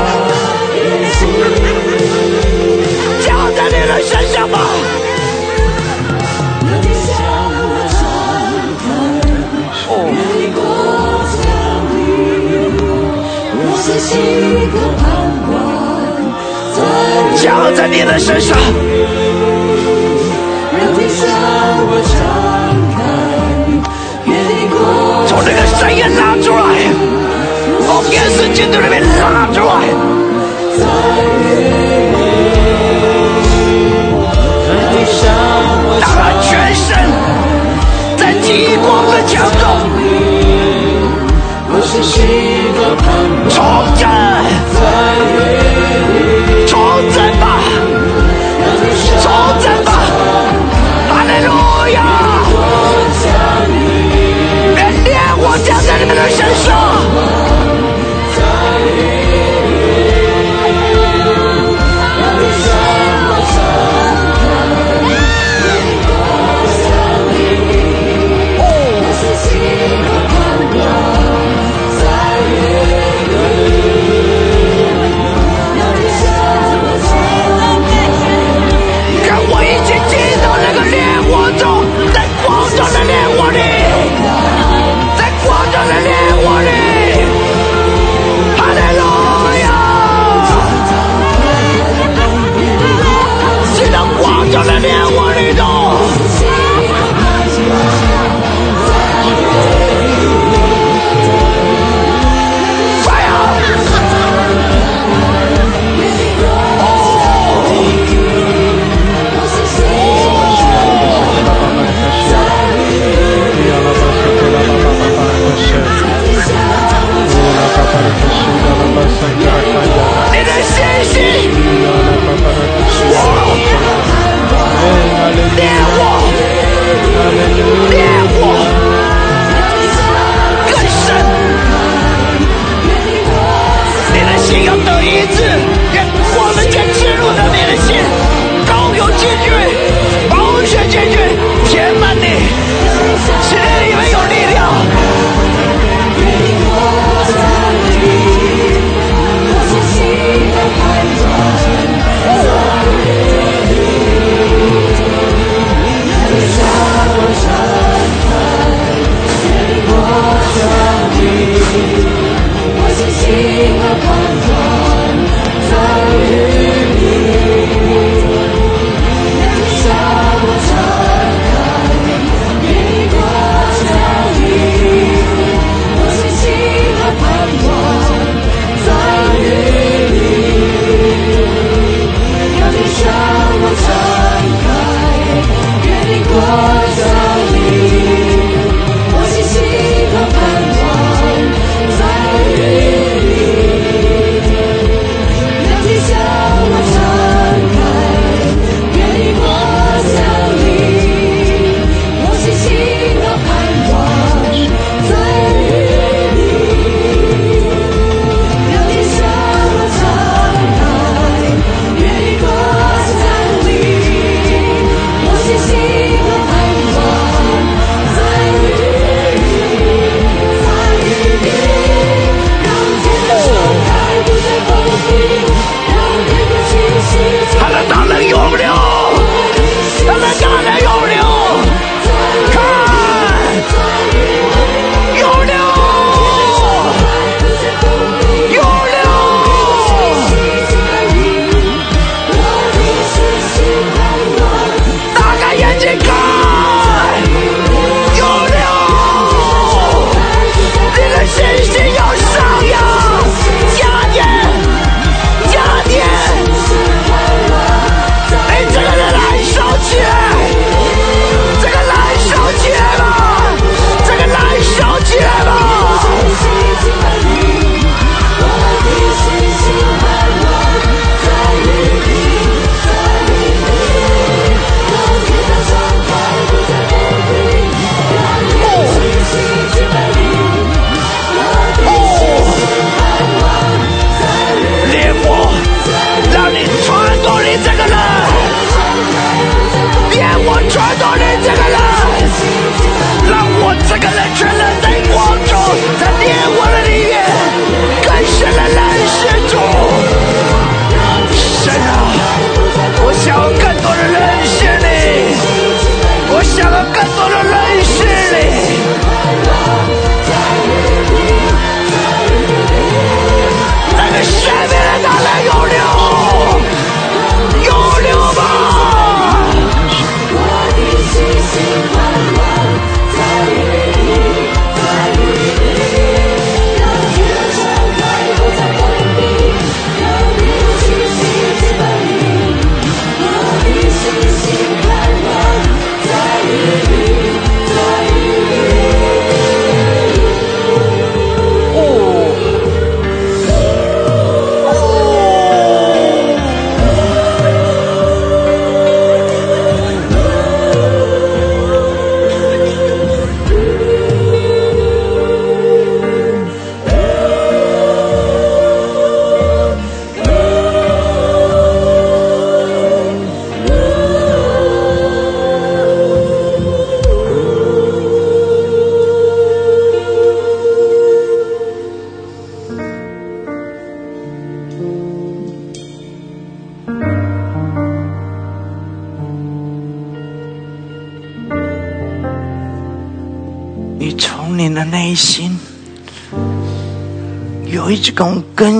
[17.38, 18.58] 照在你的身上。
[25.28, 26.62] 从这个深渊拉出来，
[27.86, 29.72] 从电视镜头里面拉出来，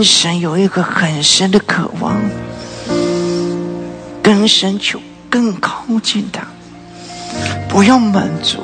[0.04, 2.20] 神有一个很深的渴望，
[4.22, 5.00] 跟神求
[5.30, 6.46] 更靠近他，
[7.70, 8.60] 不要满足，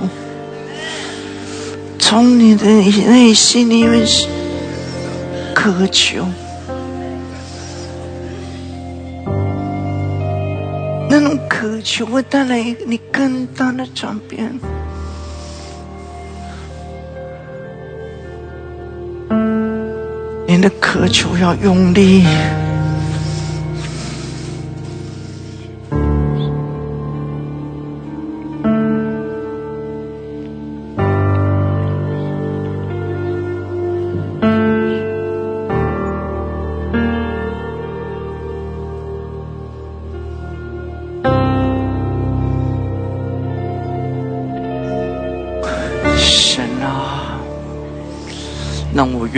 [1.97, 4.05] 从你的内心里面
[5.55, 6.25] 渴求。
[11.11, 14.53] 那种渴求会带来你更大的转变。
[20.79, 22.23] 渴求要用力。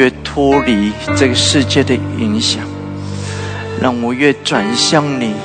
[0.02, 2.64] 越脱离这个世界的影响，
[3.80, 5.36] 让我越转向你，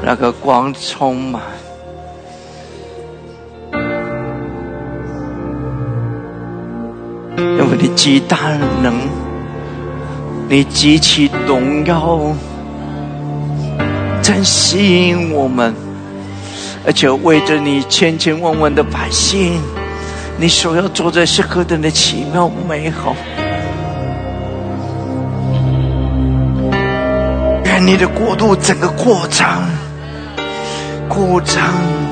[0.00, 1.42] 那个光充满，
[7.36, 8.94] 因为你极大能，
[10.48, 12.20] 你极其荣耀，
[14.22, 15.74] 在吸引我们，
[16.86, 19.60] 而且为着你千千万万的百姓。
[20.38, 23.16] 你所要做的是何等的奇妙美好！
[27.64, 29.62] 愿你的国度整个扩张，
[31.08, 32.05] 扩张。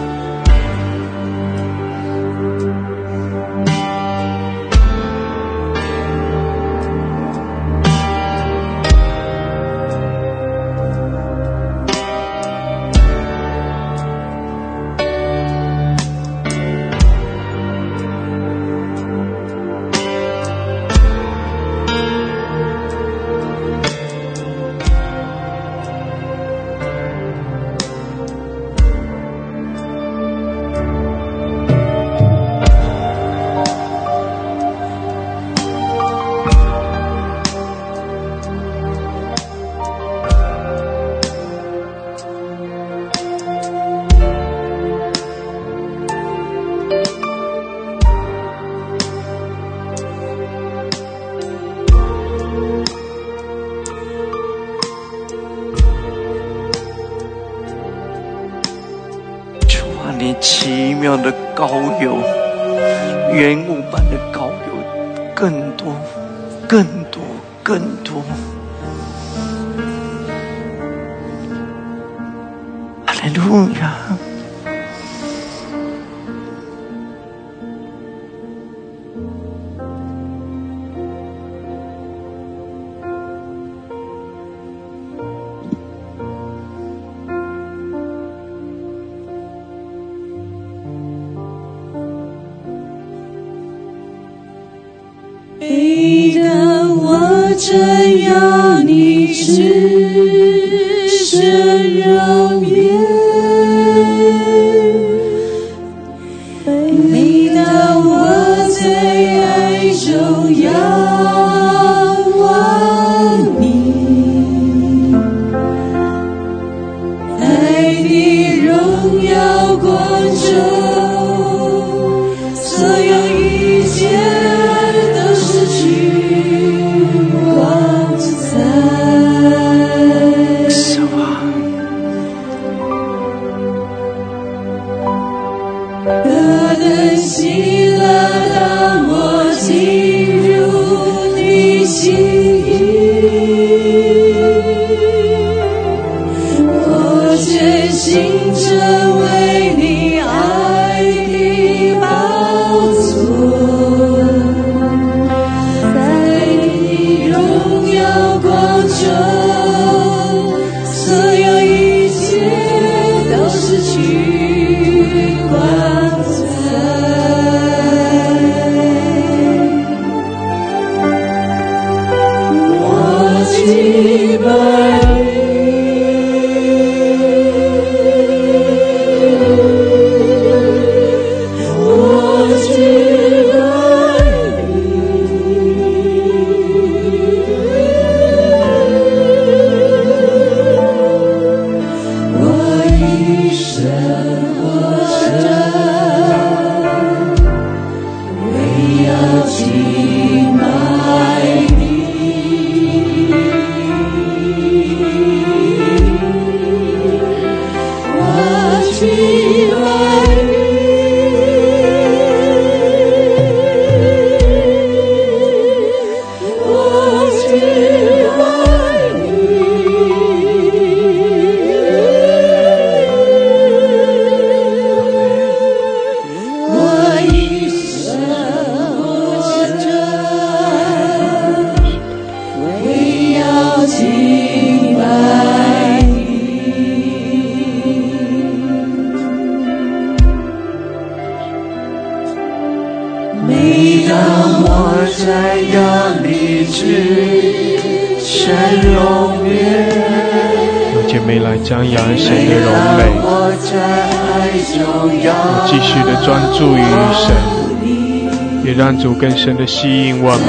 [259.15, 260.41] 更深的吸引我们。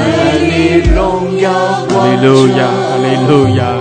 [1.88, 3.75] 哈利路亚，哈利路亚，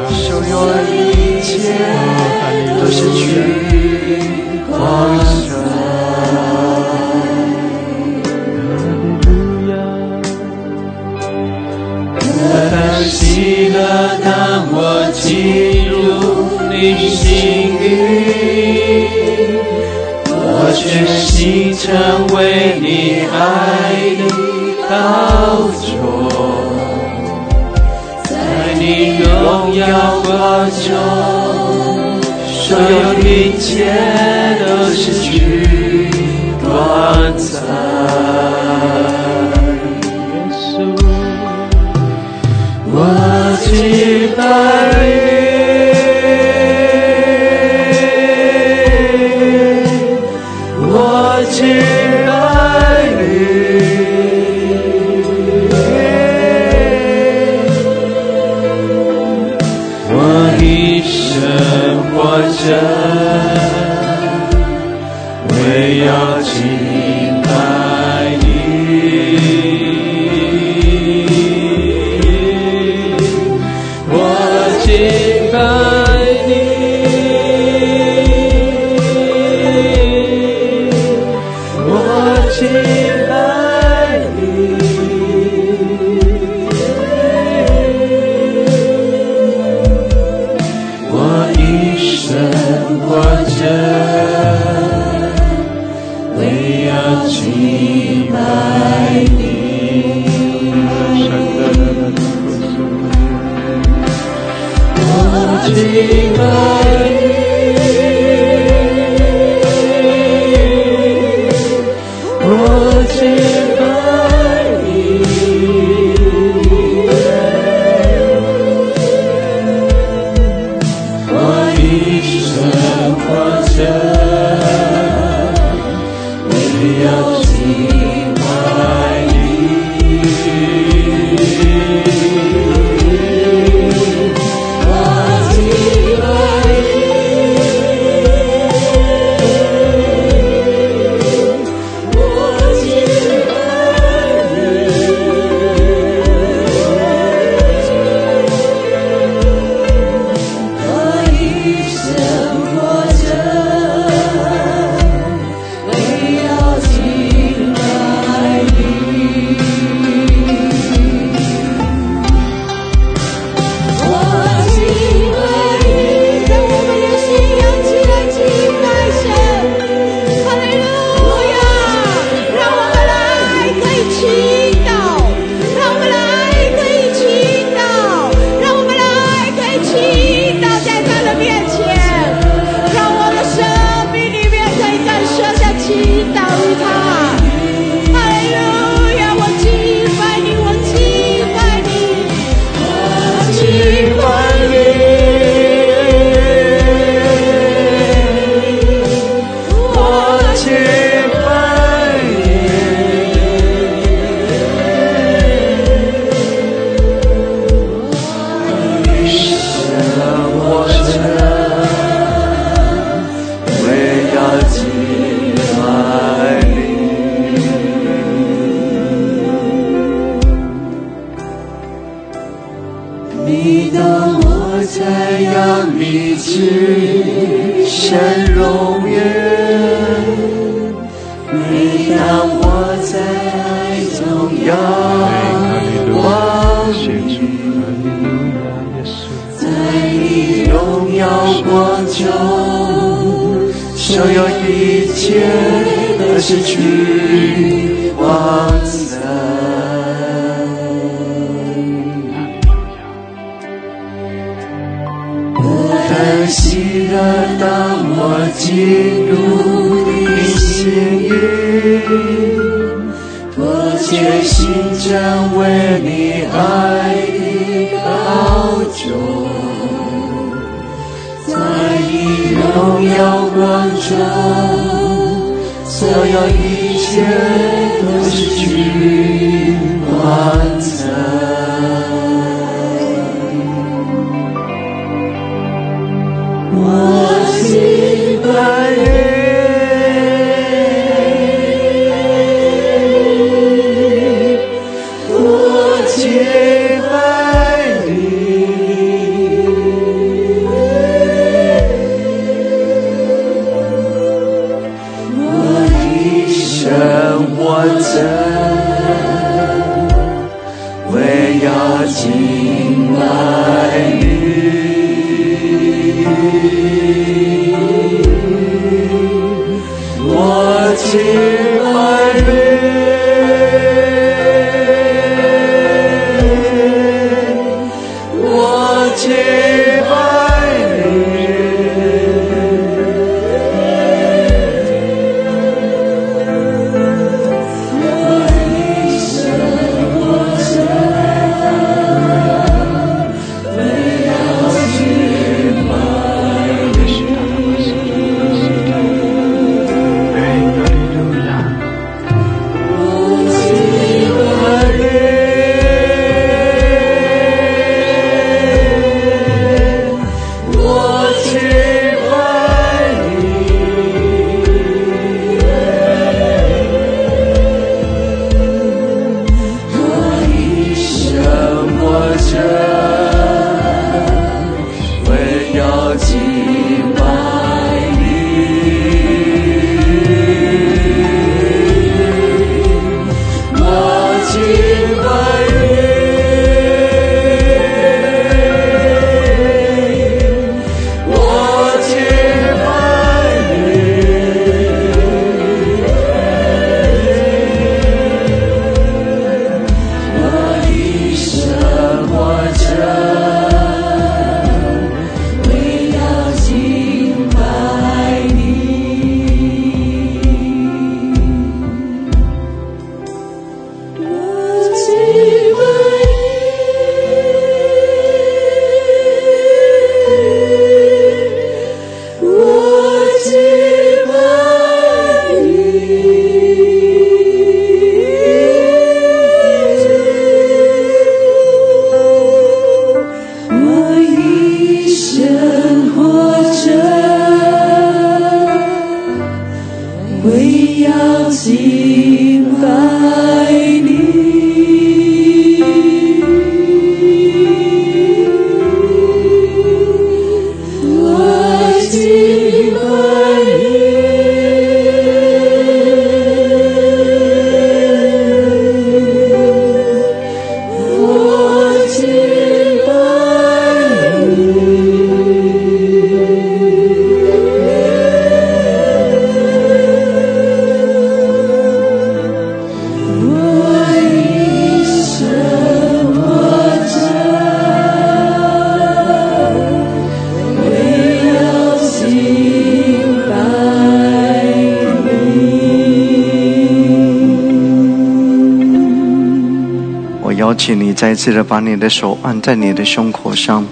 [491.45, 493.85] 次的把你的手按在你的胸口上。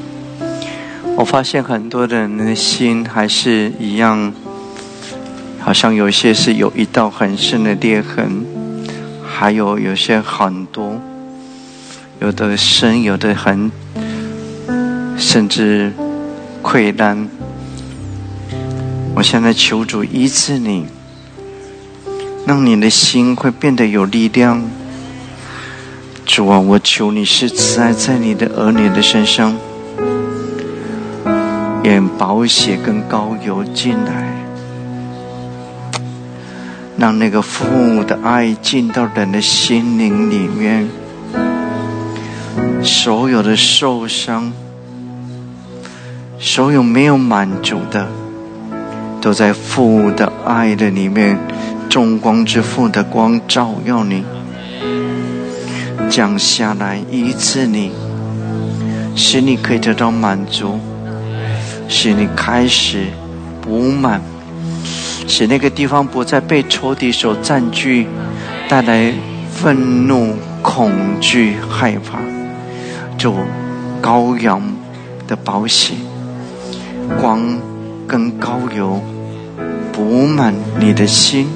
[1.16, 4.34] 我发现很多人的心还是一样，
[5.60, 8.44] 好像有些是有一道很深的裂痕，
[9.24, 11.00] 还有有些很多，
[12.20, 13.72] 有的深，有的很，
[15.16, 15.94] 甚至
[16.64, 17.30] 溃烂。
[19.14, 20.88] 我现在求主医治你，
[22.48, 24.68] 让你的心会变得有力量。
[26.36, 29.56] 主啊，我求你是慈爱在你的儿女的身上。
[31.84, 34.34] 愿宝血跟膏油进来，
[36.98, 40.90] 让那个父母的爱进到人的心灵里面。
[42.82, 44.52] 所有的受伤，
[46.40, 48.08] 所有没有满足的，
[49.22, 51.38] 都在父母的爱的里面。
[51.88, 54.24] 众光之父的光照耀你，
[56.16, 57.92] 降下来医治你，
[59.16, 60.80] 使你可以得到满足。
[61.90, 63.08] 使你开始
[63.60, 64.22] 补满，
[65.28, 68.06] 使那个地方不再被仇敌所占据，
[68.70, 69.12] 带来
[69.52, 72.20] 愤怒、恐惧、害怕。
[73.18, 73.34] 就
[74.00, 74.62] 羔羊
[75.28, 75.98] 的保险，
[77.20, 77.42] 光
[78.08, 79.02] 跟高油
[79.92, 81.48] 补满你的心。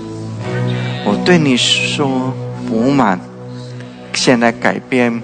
[1.05, 2.33] 我对你说，
[2.67, 3.19] 补满，
[4.17, 5.21] 现在改变，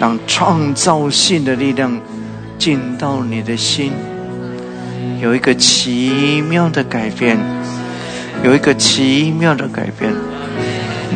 [0.00, 2.00] 让创造性的力量
[2.58, 3.92] 进到你的心。
[5.22, 7.38] 有一个奇妙的改变，
[8.42, 10.12] 有一个奇妙的改变。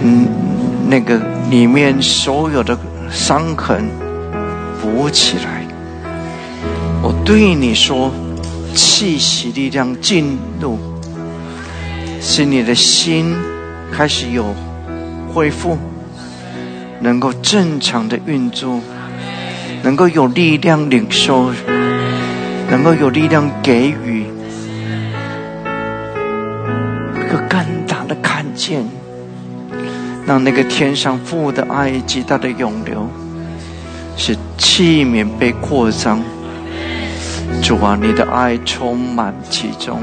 [0.00, 0.28] 嗯，
[0.88, 1.20] 那个
[1.50, 2.78] 里面所有的
[3.10, 3.84] 伤痕
[4.80, 5.66] 补起来。
[7.02, 8.12] 我对你说，
[8.76, 10.78] 气息力量进入，
[12.20, 13.34] 使你的心
[13.90, 14.54] 开始有
[15.34, 15.76] 恢复，
[17.02, 18.80] 能够正常的运作，
[19.82, 21.52] 能够有力量领受。
[22.70, 24.24] 能够有力量给予
[27.14, 28.82] 一个更大的看见，
[30.24, 33.06] 让那个天上父的爱极大的涌流，
[34.16, 36.22] 使器皿被扩张。
[37.62, 40.00] 主啊，你的爱充满其中。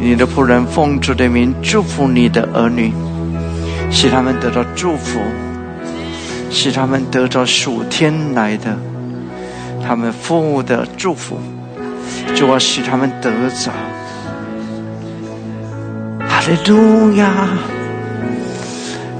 [0.00, 2.92] 你的仆人奉主的名祝福你的儿女，
[3.90, 5.20] 使他们得到祝福，
[6.50, 8.76] 使他们得到属天来的。
[9.86, 11.40] 他们父母的祝福，
[12.34, 13.72] 就要使他们得着。
[16.28, 17.48] 哈利路亚！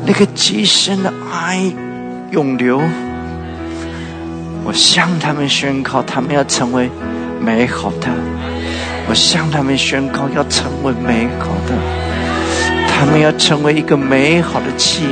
[0.07, 1.61] 那个极深的爱
[2.31, 2.81] 永流，
[4.65, 6.91] 我向他们宣告，他们要成为
[7.41, 8.09] 美好的。
[9.09, 12.10] 我向他们宣告，要成为美好的。
[13.01, 15.07] 他们要成为一个美好的器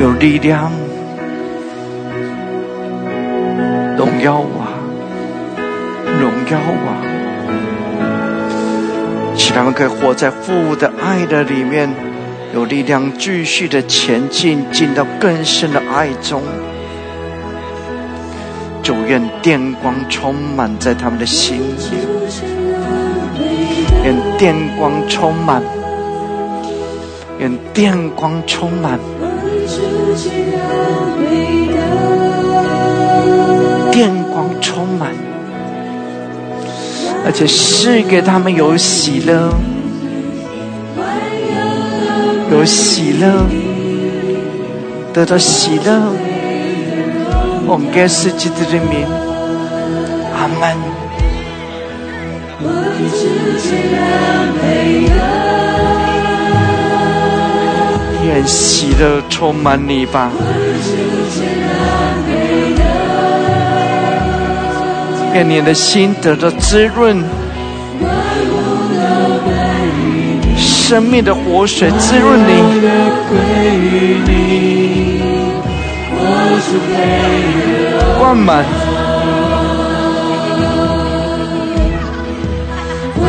[0.00, 0.72] 皿，有力量。
[3.96, 4.66] 荣耀啊，
[6.20, 6.98] 荣耀啊！
[9.36, 11.88] 使他们可以活在父的爱的里面，
[12.52, 16.42] 有力量继续的前进，进到更深的爱中。
[18.82, 22.55] 主愿电光充满在他们的心里，
[24.06, 25.60] 愿电光充满，
[27.40, 29.00] 愿电光充满。
[33.90, 35.10] 电光充满，
[37.24, 39.52] 而且是给他们有喜乐，
[42.52, 43.44] 有喜乐，
[45.12, 46.12] 得到喜乐。
[47.66, 49.04] 我们该是基督的名，
[50.32, 51.05] 阿门。
[58.24, 60.30] 愿喜乐充满你吧。
[65.34, 67.22] 愿你的心得到滋润，
[70.56, 72.52] 生命的活水滋润你，
[78.18, 78.64] 灌满，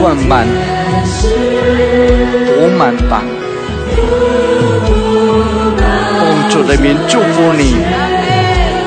[0.00, 0.46] 万满、
[2.56, 3.22] 不满吧。
[6.18, 7.76] 奉主的名祝福你，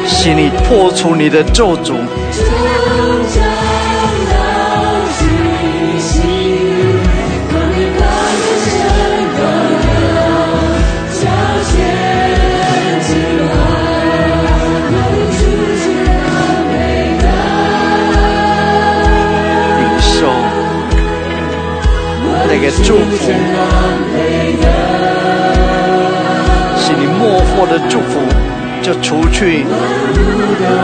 [0.08, 1.94] 心里破除你的咒诅。
[22.92, 23.32] 祝福，
[26.78, 28.20] 是你莫获的祝福，
[28.82, 29.64] 就除去，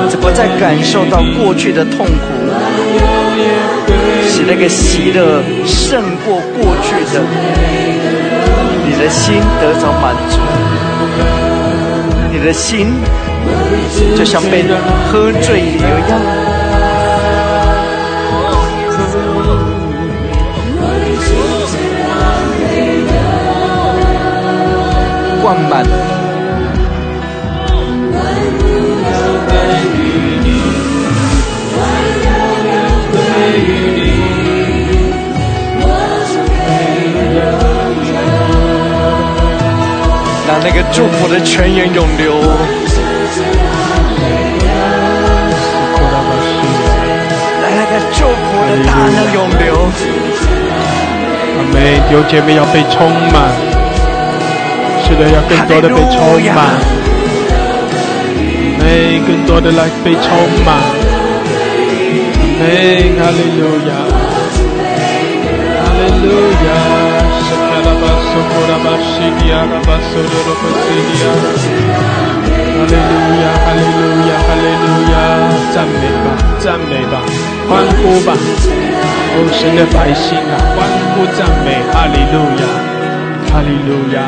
[0.10, 2.14] 就不再感受到过去的痛苦，
[4.26, 7.22] 使那个喜乐胜过过去的，
[8.86, 10.40] 你的心得着满足，
[12.32, 12.88] 你的心
[14.16, 14.64] 就像被
[15.12, 16.47] 喝醉了一样。
[25.48, 25.56] 让
[40.64, 42.34] 那个祝福的泉源涌流，
[47.61, 48.36] 让那个祝福
[48.68, 49.65] 的大能涌流。
[51.57, 53.87] 阿妹，弟兄姐妹要被充满。
[55.08, 56.20] 是的，要更多的被充
[56.54, 56.60] 满，
[58.78, 60.28] 每更多的来被充
[60.66, 60.84] 满，
[62.60, 63.92] 每哈利路亚，
[65.80, 66.28] 哈利路
[66.68, 66.70] 亚，
[67.40, 69.08] 是卡拉巴苏库拉巴西
[69.40, 71.26] 迪亚拉巴苏罗罗巴西迪亚，
[72.76, 75.16] 哈利路亚，哈利路亚，哈利路亚，
[75.74, 76.28] 赞美吧，
[76.60, 77.16] 赞美吧，
[77.70, 77.72] 欢
[78.04, 80.78] 呼吧，哦，神的百姓啊，欢
[81.16, 82.64] 呼赞美，哈利路亚，
[83.50, 84.28] 哈利路亚。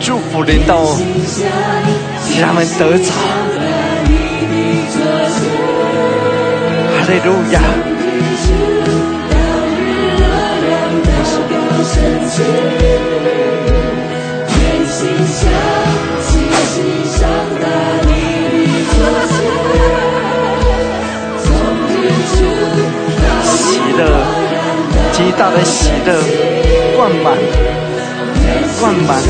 [0.00, 0.84] 祝福临到，
[2.38, 3.10] 让他们得着。
[6.90, 7.60] 哈利路亚。
[23.96, 24.00] 乐，
[25.12, 26.08] 极大的喜乐。
[26.96, 27.36] 灌满，
[28.80, 29.20] 灌满，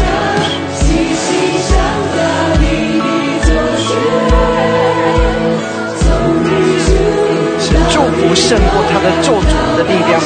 [7.58, 9.42] 是祝福胜过他的咒诅
[9.78, 10.20] 的力量，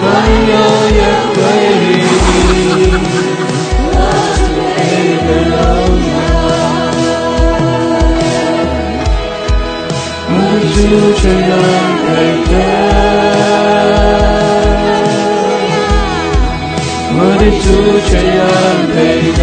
[0.00, 0.04] 万
[0.46, 0.54] 有
[0.94, 1.00] 也
[1.34, 1.38] 归
[1.82, 1.85] 于
[10.76, 11.50] 主全然
[12.02, 12.06] 配
[12.44, 12.52] 得。
[17.18, 17.66] 我的主
[18.06, 18.38] 全然
[18.92, 18.94] 配
[19.38, 19.42] 得，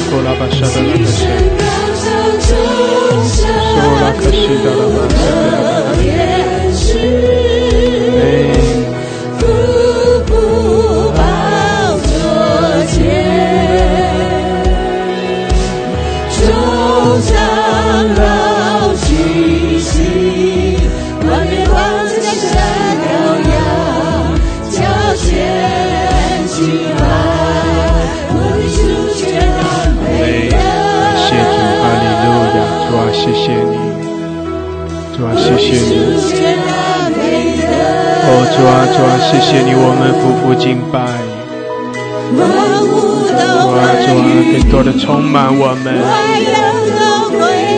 [0.00, 1.26] 是我拿把扇子扔在谁？
[38.60, 41.00] 主啊，主啊，谢谢你，我们夫妇敬拜。
[42.36, 42.36] 主
[43.72, 44.22] 啊，主啊，
[44.52, 45.96] 更多的充满我们，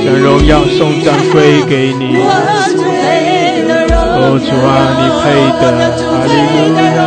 [0.04, 2.16] 将荣耀颂赞归给你。
[4.18, 5.24] 哦，主啊，你配
[5.62, 5.64] 的，
[6.02, 6.34] 哈利
[6.66, 7.00] 路亚。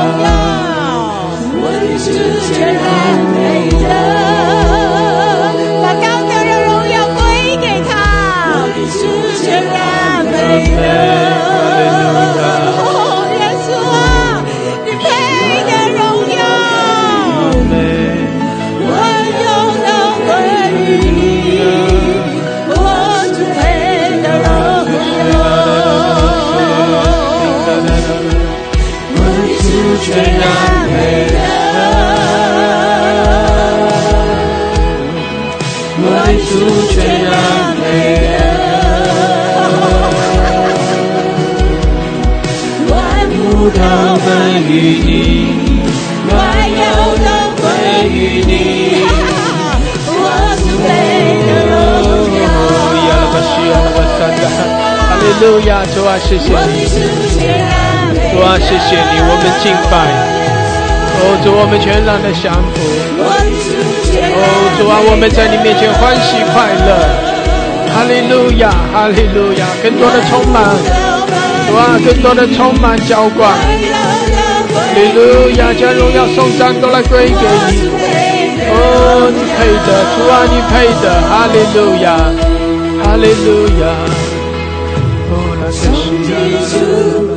[44.67, 45.11] 与你，
[46.29, 46.35] 万
[46.69, 46.83] 有
[47.17, 47.27] 都
[47.61, 47.63] 归
[48.09, 48.13] 于
[48.45, 48.51] 你。
[50.07, 50.13] 我
[50.59, 50.85] 主配
[51.45, 51.49] 的
[52.01, 52.11] 荣
[52.41, 52.43] 耀。
[55.07, 56.45] 哈利路亚，主啊，谢谢。
[58.35, 59.95] 主啊，谢谢你，我们敬拜。
[61.23, 62.83] 哦，主，我们全然的降服。
[63.31, 64.43] 哦，
[64.75, 66.99] 主啊，我们在你面前欢喜快乐。
[67.95, 70.67] 哈利路亚，哈利路亚，更多的充满。
[71.63, 73.55] 主啊，更多的充满浇灌。
[73.55, 73.55] 哈
[74.99, 77.87] 利路亚，将荣耀颂赞都来归给你。
[78.67, 81.07] 哦，你配的，主啊，你配的。
[81.23, 82.19] 哈利路亚，
[82.99, 83.95] 哈利路亚。
[85.31, 85.87] 哦，那可惜
[86.35, 87.34] 啊，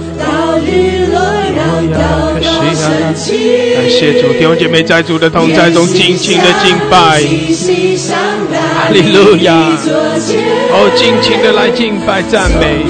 [3.75, 7.23] 感谢主，弟兄姐妹在主的同在中尽情的敬拜。
[8.75, 9.55] 哈利路亚，
[10.73, 12.85] 哦，尽情的来敬拜赞美。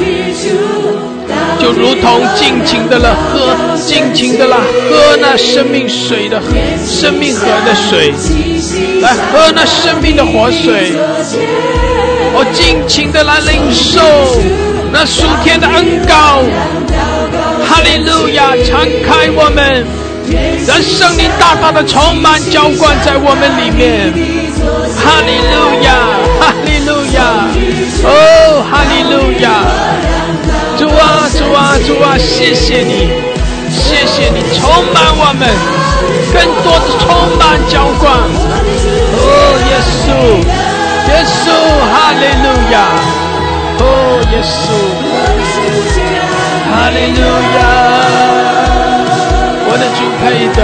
[1.60, 6.40] 就如同尽情的了喝，尽情的啦喝那生命水的
[6.86, 8.12] 生命河的水，
[9.00, 10.92] 来喝那生命的活水。
[12.34, 14.00] 哦尽情的来领受
[14.92, 16.42] 那属天的恩膏。
[17.68, 19.84] 哈利路亚，敞开我们，
[20.66, 24.12] 让圣灵大大的充满浇灌在我们里面。
[24.96, 25.54] 哈利路
[25.84, 25.88] 亚，
[26.40, 27.46] 哈利路亚，
[28.04, 29.46] 哦，哈利路亚。
[30.78, 33.10] 主啊，主啊，主啊，谢谢你，
[33.70, 34.62] 谢谢你充
[34.94, 35.48] 满我们，
[36.32, 37.06] 更多的充
[37.38, 38.06] 满浇灌。
[39.14, 39.26] 哦，
[39.68, 40.06] 耶稣，
[41.08, 41.46] 耶稣，
[41.92, 42.74] 哈利路亚。
[43.80, 43.82] 哦，
[44.32, 44.62] 耶稣，
[46.64, 47.20] 哈利路
[47.56, 47.58] 亚。
[49.70, 50.22] 我的主配
[50.56, 50.60] 的，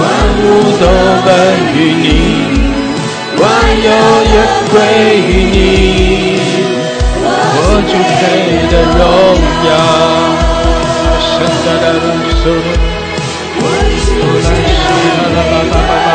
[0.00, 0.02] 万
[0.40, 0.42] 物
[0.80, 0.82] 都
[1.24, 1.28] 本
[1.74, 2.06] 于你，
[3.38, 3.42] 万
[3.84, 3.88] 有
[4.32, 4.36] 也
[4.70, 4.74] 归
[5.20, 5.56] 于你。
[7.56, 8.22] 我主配
[8.70, 9.00] 的荣
[9.68, 9.70] 耀，
[11.20, 11.32] 圣
[11.64, 11.86] 诞的
[12.40, 12.42] 树，
[13.56, 14.06] 我来是
[14.42, 14.46] 啦
[15.34, 16.12] 啦啦啦啦，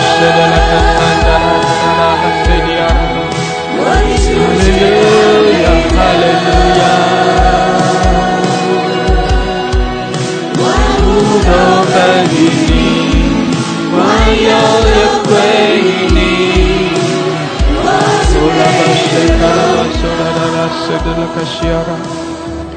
[0.00, 1.30] 是的啦啦啦啦啦
[1.98, 2.80] 啦，是的呀，
[3.76, 4.38] 哈利路
[5.60, 5.64] 亚，
[5.94, 6.48] 哈利路
[6.80, 6.82] 亚，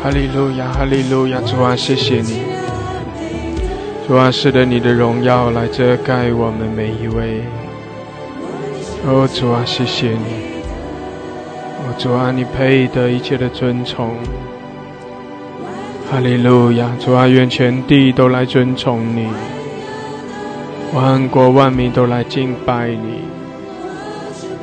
[0.04, 2.42] 哈利路亚，哈利路亚，主啊，谢谢你，
[4.08, 7.42] 主啊，是的，你的荣耀来遮盖我们每一位。
[9.06, 10.62] 哦，主啊，谢谢你，
[11.80, 14.16] 哦，主啊，你配得一切的尊崇。
[16.14, 19.28] 哈利路亚，主啊，愿全地都来尊崇你，
[20.94, 23.22] 万国万民都来敬拜你。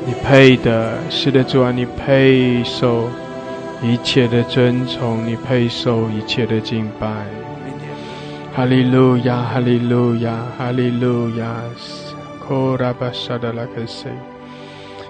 [0.06, 3.08] 你配的，是的，主啊，你配受。
[3.82, 7.08] 一切的尊崇，你配受一切的敬拜。
[8.54, 11.56] 哈利路亚，哈利路亚，哈利路亚。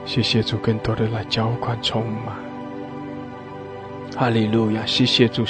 [0.06, 2.34] 谢谢主，更多的来浇灌充满。
[4.16, 5.44] 哈利路亚，谢谢主，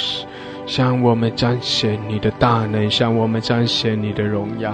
[0.71, 4.73] 向我们彰显你的大能，向我们彰显你的荣耀。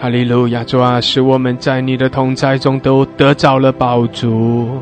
[0.00, 4.80] 哈利路亚，主啊，使我们在你的同在中都得着了宝足。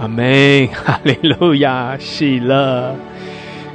[0.00, 2.94] 阿门，哈利路亚，喜乐，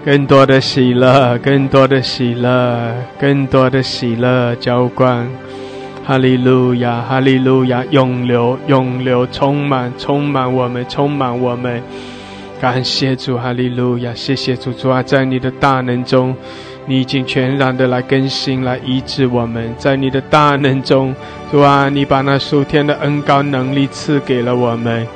[0.06, 5.28] 更多的喜乐，更多的喜乐，更多的喜乐浇灌，
[6.06, 11.84] 哈利路亚，哈利路亚，永流，永流，充满，充满我们，充满我们，
[12.60, 16.36] 感谢主，哈利路亚，谢谢主，主啊，在你的大能中，
[16.86, 21.16] 你已经全然的来更新，来医治我们，在你的大能中，
[21.50, 25.08] 主啊，你把那数天的恩高能力赐给了我们。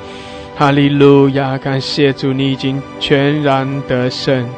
[0.56, 1.58] 哈利路亚！
[1.58, 4.48] 感谢主，你已经全然得胜。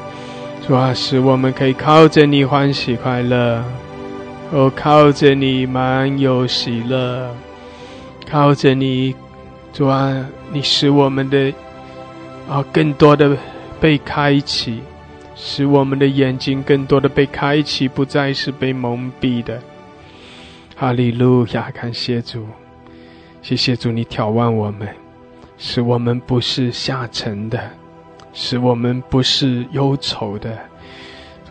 [0.66, 3.64] 主啊，使我们可以靠着你欢喜快乐，
[4.52, 7.34] 哦，靠着你满有喜乐，
[8.30, 9.14] 靠着你，
[9.72, 10.14] 主啊，
[10.52, 11.52] 你使我们的
[12.48, 13.36] 啊更多的
[13.80, 14.80] 被开启，
[15.34, 19.60] 使我们的眼睛更多的被开启，不再是被蒙蔽的。
[20.76, 21.70] 哈利路亚！
[21.70, 22.46] 感谢主，
[23.42, 24.88] 谢谢主，你眺望我们。
[25.58, 27.70] 使我们不是下沉的，
[28.34, 30.58] 使我们不是忧愁的，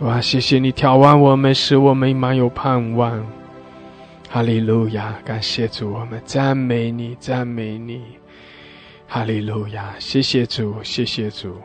[0.01, 0.21] 哇！
[0.21, 3.25] 谢谢你眺望我们，使我们满有盼望。
[4.29, 5.15] 哈利路亚！
[5.25, 8.03] 感谢主，我们赞美你，赞美你。
[9.07, 9.95] 哈利路亚！
[9.99, 11.61] 谢谢主，谢谢主，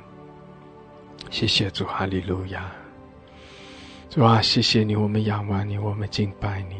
[1.30, 2.70] 谢谢主，哈利路亚！
[4.08, 6.76] 主啊，谢谢你，我们仰望你，我们敬拜你，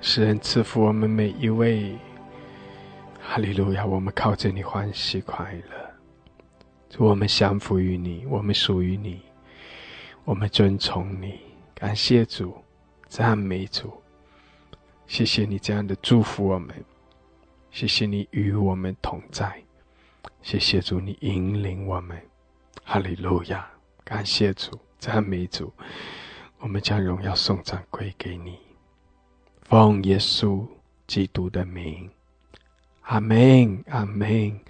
[0.00, 1.96] 使人赐福我们每一位。
[3.20, 3.84] 哈利路亚！
[3.86, 5.90] 我们靠着你欢喜快乐，
[6.90, 9.22] 主，我们降服于你，我们属于你，
[10.24, 11.40] 我们尊崇你，
[11.74, 12.54] 感谢主，
[13.08, 13.90] 赞美主，
[15.06, 16.84] 谢谢你这样的祝福我们，
[17.74, 19.52] 谢谢你与我们同在，
[20.42, 22.16] 谢谢主你引领我们，
[22.84, 23.68] 哈利路亚！
[24.04, 25.72] 感谢主，赞美主，
[26.60, 28.56] 我们将荣耀颂赞归给你，
[29.62, 30.64] 奉耶稣
[31.08, 32.08] 基督的名。
[33.00, 34.60] 阿门，阿门，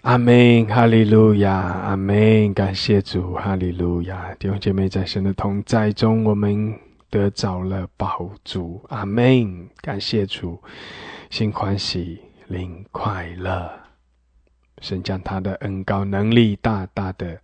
[0.00, 6.80] 阿门，哈利路亚，阿门，感谢主，哈利路亚，弟兄姐妹在神的同在中，我们
[7.10, 10.58] 得着了宝主，阿门，感谢主，
[11.30, 13.70] 心欢喜，灵快乐，
[14.80, 17.40] 神将他的恩高能力大大的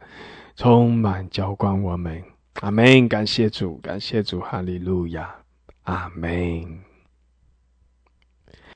[0.56, 2.22] 充满浇灌我们，
[2.60, 5.34] 阿门，感谢主，感谢主，哈利路亚，
[5.82, 6.91] 阿门。